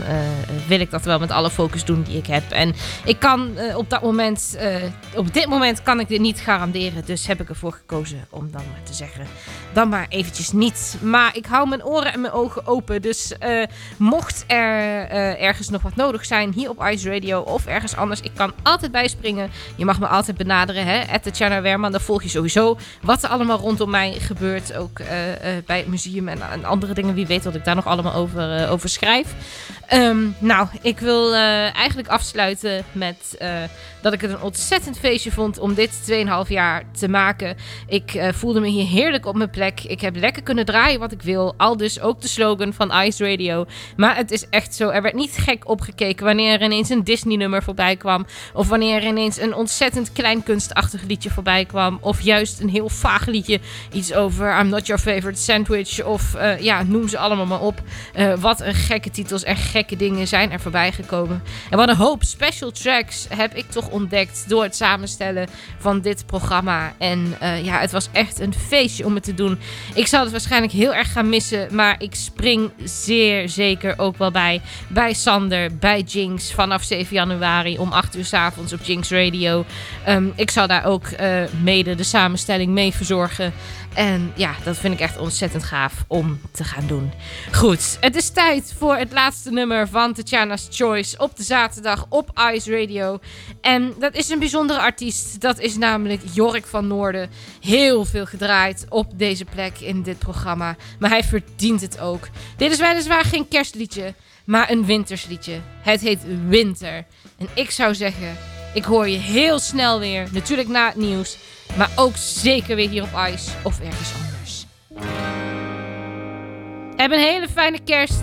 wil 0.66 0.80
ik 0.80 0.90
dat 0.90 1.04
wel 1.04 1.18
met 1.18 1.30
alle 1.30 1.50
focus 1.50 1.84
doen 1.84 2.02
die 2.02 2.16
ik 2.16 2.26
heb. 2.26 2.50
En 2.50 2.74
ik 3.04 3.18
kan 3.18 3.50
op 3.76 3.90
dat 3.90 4.02
moment, 4.02 4.58
op 5.16 5.34
dit 5.34 5.46
moment 5.46 5.82
kan 5.82 6.00
ik 6.00 6.08
dit 6.08 6.20
niet 6.20 6.40
garanderen. 6.40 7.04
Dus 7.04 7.26
heb 7.26 7.40
ik 7.40 7.48
ervoor 7.48 7.72
gekozen 7.72 8.26
om 8.30 8.50
dan 8.50 8.62
maar 8.70 8.82
te 8.82 8.94
zeggen, 8.94 9.26
dan 9.72 9.88
maar 9.88 10.06
eventjes 10.08 10.52
niet. 10.52 10.96
Maar 11.02 11.36
ik 11.36 11.46
hou 11.46 11.68
mijn 11.68 11.84
oren 11.84 12.12
en 12.12 12.20
mijn 12.20 12.32
ogen 12.32 12.66
open. 12.66 13.02
Dus 13.02 13.32
mocht 14.02 14.44
er 14.46 15.08
eh, 15.08 15.42
ergens 15.42 15.68
nog 15.68 15.82
wat 15.82 15.96
nodig 15.96 16.24
zijn, 16.24 16.52
hier 16.52 16.70
op 16.70 16.84
Ice 16.84 17.10
Radio 17.10 17.40
of 17.40 17.66
ergens 17.66 17.96
anders, 17.96 18.20
ik 18.20 18.30
kan 18.34 18.52
altijd 18.62 18.92
bijspringen. 18.92 19.50
Je 19.76 19.84
mag 19.84 20.00
me 20.00 20.06
altijd 20.06 20.36
benaderen, 20.36 20.86
hè. 20.86 21.12
At 21.12 21.22
Tatjana 21.22 21.60
Werman, 21.60 21.92
dan 21.92 22.00
volg 22.00 22.22
je 22.22 22.28
sowieso 22.28 22.78
wat 23.02 23.22
er 23.22 23.28
allemaal 23.28 23.58
rondom 23.58 23.90
mij 23.90 24.12
gebeurt. 24.12 24.76
Ook 24.76 24.98
eh, 24.98 25.56
eh, 25.56 25.64
bij 25.66 25.78
het 25.78 25.86
museum 25.86 26.28
en, 26.28 26.64
andere 26.64 26.94
dingen. 26.94 27.14
Wie 27.14 27.26
weet 27.26 27.44
wat 27.44 27.54
ik 27.54 27.64
daar 27.64 27.74
nog 27.74 27.86
allemaal 27.86 28.14
over, 28.14 28.68
over 28.68 28.88
schrijf. 28.88 29.34
Ehm, 29.92 30.28
nou, 30.38 30.68
ik 30.82 30.98
wil 30.98 31.34
eh, 31.34 31.74
eigenlijk 31.76 32.08
afsluiten 32.08 32.84
met 32.92 33.36
eh, 33.38 33.62
dat 34.02 34.12
ik 34.12 34.20
het 34.20 34.30
een 34.30 34.42
ontzettend 34.42 34.98
feestje 34.98 35.32
vond 35.32 35.58
om 35.58 35.74
dit 35.74 36.10
2,5 36.10 36.48
jaar 36.48 36.82
te 36.98 37.08
maken. 37.08 37.56
Ik 37.86 38.14
eh, 38.14 38.32
voelde 38.32 38.60
me 38.60 38.68
hier 38.68 38.86
heerlijk 38.86 39.26
op 39.26 39.36
mijn 39.36 39.50
plek. 39.50 39.80
Ik 39.80 40.00
heb 40.00 40.16
lekker 40.16 40.42
kunnen 40.42 40.64
draaien 40.64 41.00
wat 41.00 41.12
ik 41.12 41.22
wil. 41.22 41.54
Al 41.56 41.76
dus 41.76 42.00
ook 42.00 42.20
de 42.20 42.28
slogan 42.28 42.72
van 42.72 42.92
Ice 43.02 43.30
Radio. 43.30 43.66
Maar 43.96 44.16
het 44.16 44.30
is 44.30 44.48
echt 44.48 44.74
zo, 44.74 44.88
er 44.88 45.02
werd 45.02 45.14
niet 45.14 45.36
gek 45.36 45.68
opgekeken 45.68 46.24
wanneer 46.24 46.52
er 46.52 46.62
ineens 46.62 46.88
een 46.88 47.04
Disney-nummer 47.04 47.62
voorbij 47.62 47.96
kwam. 47.96 48.26
Of 48.52 48.68
wanneer 48.68 48.96
er 48.96 49.08
ineens 49.08 49.40
een 49.40 49.54
ontzettend 49.54 50.12
klein 50.12 50.42
kunstachtig 50.42 51.02
liedje 51.02 51.30
voorbij 51.30 51.64
kwam. 51.64 51.98
Of 52.00 52.20
juist 52.20 52.60
een 52.60 52.68
heel 52.68 52.88
vaag 52.88 53.26
liedje. 53.26 53.60
Iets 53.92 54.14
over 54.14 54.58
I'm 54.60 54.68
Not 54.68 54.86
Your 54.86 55.02
Favorite 55.02 55.40
Sandwich. 55.40 56.04
Of 56.04 56.36
ja, 56.60 56.82
noem 56.82 57.08
ze 57.08 57.18
allemaal 57.18 57.46
maar 57.46 57.60
op. 57.60 57.82
Wat 58.40 58.60
een 58.60 58.74
gekke 58.74 59.10
titels 59.10 59.42
en 59.42 59.56
gekke 59.56 59.80
dingen 59.88 60.28
zijn 60.28 60.50
er 60.50 60.60
voorbij 60.60 60.92
gekomen. 60.92 61.42
En 61.70 61.76
wat 61.76 61.88
een 61.88 61.96
hoop 61.96 62.22
special 62.24 62.70
tracks 62.70 63.26
heb 63.28 63.54
ik 63.54 63.70
toch 63.70 63.88
ontdekt 63.88 64.44
door 64.48 64.62
het 64.62 64.76
samenstellen 64.76 65.48
van 65.78 66.00
dit 66.00 66.26
programma. 66.26 66.94
En 66.98 67.36
eh, 67.38 67.64
ja, 67.64 67.78
het 67.78 67.92
was 67.92 68.08
echt 68.12 68.40
een 68.40 68.54
feestje 68.54 69.04
om 69.04 69.14
het 69.14 69.24
te 69.24 69.34
doen. 69.34 69.58
Ik 69.94 70.06
zal 70.06 70.22
het 70.22 70.30
waarschijnlijk 70.30 70.72
heel 70.72 70.94
erg 70.94 71.12
gaan 71.12 71.28
missen. 71.28 71.74
Maar 71.74 71.94
ik 71.98 72.14
spring 72.14 72.70
zeer 72.84 73.48
zeker 73.48 73.98
ook 73.98 74.16
wel 74.16 74.30
bij. 74.30 74.60
Bij 74.88 75.12
Sander, 75.12 75.76
bij 75.76 76.00
Jinx. 76.00 76.52
Vanaf 76.52 76.82
7 76.82 77.14
januari 77.14 77.78
om 77.78 77.92
8 77.92 78.16
uur 78.16 78.24
s 78.24 78.32
avonds 78.32 78.72
op 78.72 78.82
Jinx 78.82 79.10
Radio. 79.10 79.64
Ehm, 80.04 80.26
ik 80.34 80.50
zal 80.50 80.66
daar 80.66 80.84
ook 80.84 81.06
eh, 81.06 81.42
mede 81.62 81.94
de 81.94 82.02
samenstelling 82.02 82.72
mee 82.72 82.92
verzorgen. 82.92 83.52
En 83.94 84.32
ja, 84.36 84.54
dat 84.64 84.76
vind 84.76 84.94
ik 84.94 85.00
echt 85.00 85.18
ontzettend 85.18 85.62
gaaf 85.62 86.04
om 86.06 86.40
te 86.50 86.64
gaan 86.64 86.86
doen. 86.86 87.12
Goed, 87.52 87.96
het 88.00 88.16
is 88.16 88.30
tijd 88.30 88.74
voor 88.78 88.96
het 88.96 89.12
laatste 89.12 89.50
nummer 89.50 89.88
van 89.88 90.12
Tatjana's 90.12 90.68
Choice 90.70 91.18
op 91.18 91.36
de 91.36 91.42
zaterdag 91.42 92.06
op 92.08 92.30
Ice 92.52 92.80
Radio. 92.80 93.18
En 93.60 93.94
dat 93.98 94.14
is 94.14 94.28
een 94.28 94.38
bijzondere 94.38 94.80
artiest. 94.80 95.40
Dat 95.40 95.58
is 95.58 95.76
namelijk 95.76 96.20
Jork 96.32 96.66
van 96.66 96.86
Noorden. 96.86 97.30
Heel 97.60 98.04
veel 98.04 98.26
gedraaid 98.26 98.86
op 98.88 99.18
deze 99.18 99.44
plek 99.44 99.78
in 99.78 100.02
dit 100.02 100.18
programma. 100.18 100.76
Maar 100.98 101.10
hij 101.10 101.24
verdient 101.24 101.80
het 101.80 102.00
ook. 102.00 102.28
Dit 102.56 102.72
is 102.72 102.78
weliswaar 102.78 103.24
geen 103.24 103.48
kerstliedje, 103.48 104.14
maar 104.44 104.70
een 104.70 104.84
wintersliedje. 104.84 105.60
Het 105.82 106.00
heet 106.00 106.20
Winter. 106.48 107.04
En 107.38 107.48
ik 107.54 107.70
zou 107.70 107.94
zeggen, 107.94 108.36
ik 108.74 108.84
hoor 108.84 109.08
je 109.08 109.18
heel 109.18 109.58
snel 109.58 109.98
weer. 109.98 110.28
Natuurlijk 110.32 110.68
na 110.68 110.86
het 110.86 110.96
nieuws. 110.96 111.36
Maar 111.76 111.90
ook 111.96 112.16
zeker 112.16 112.76
weer 112.76 112.88
hier 112.88 113.02
op 113.02 113.28
Ice 113.32 113.50
of 113.62 113.80
ergens 113.80 114.12
anders. 114.14 114.66
Heb 116.96 117.10
een 117.10 117.18
hele 117.18 117.48
fijne 117.48 117.78
kerst. 117.84 118.22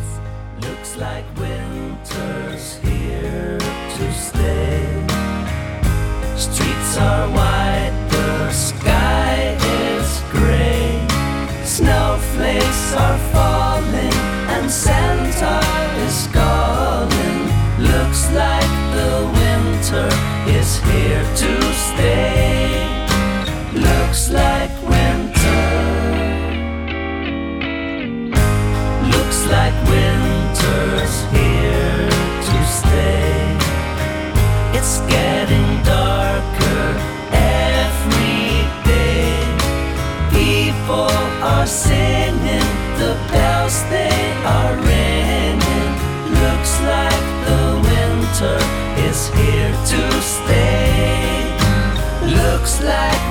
Looks 0.60 0.96
like 0.96 1.24
winter's 1.34 2.78
here 2.82 3.58
to 3.98 4.12
stay. 4.28 4.80
Streets 6.36 6.98
are 6.98 7.28
white, 7.32 7.92
the 8.10 8.48
sky 8.52 9.56
is 9.98 10.22
gray. 10.34 11.00
Snowflakes 11.66 12.94
are 12.96 13.18
falling, 13.32 14.14
and 14.50 14.72
Santa 14.72 15.60
is 16.08 16.28
calling. 16.32 17.50
Looks 17.78 18.30
like 18.32 18.70
the 18.94 19.30
winter 19.34 20.08
is 20.60 20.80
here 20.80 21.24
to 21.36 21.74
stay. 21.74 22.59
looks 24.10 24.32
like 24.32 24.72
winter. 24.90 25.66
Looks 29.14 29.46
like 29.46 29.76
winter's 29.86 31.16
here 31.30 32.10
to 32.48 32.58
stay. 32.66 33.56
It's 34.74 35.02
getting 35.02 35.84
darker 35.84 36.86
every 37.30 38.66
day. 38.90 39.46
People 40.34 41.14
are 41.46 41.68
singing, 41.68 42.70
the 42.98 43.14
bells 43.32 43.78
they 43.94 44.34
are 44.58 44.76
ringing. 44.90 45.94
Looks 46.42 46.74
like 46.82 47.26
the 47.46 47.64
winter 47.92 48.58
is 49.08 49.28
here 49.38 49.74
to 49.92 50.02
stay. 50.24 51.46
Looks 52.26 52.82
like 52.82 53.29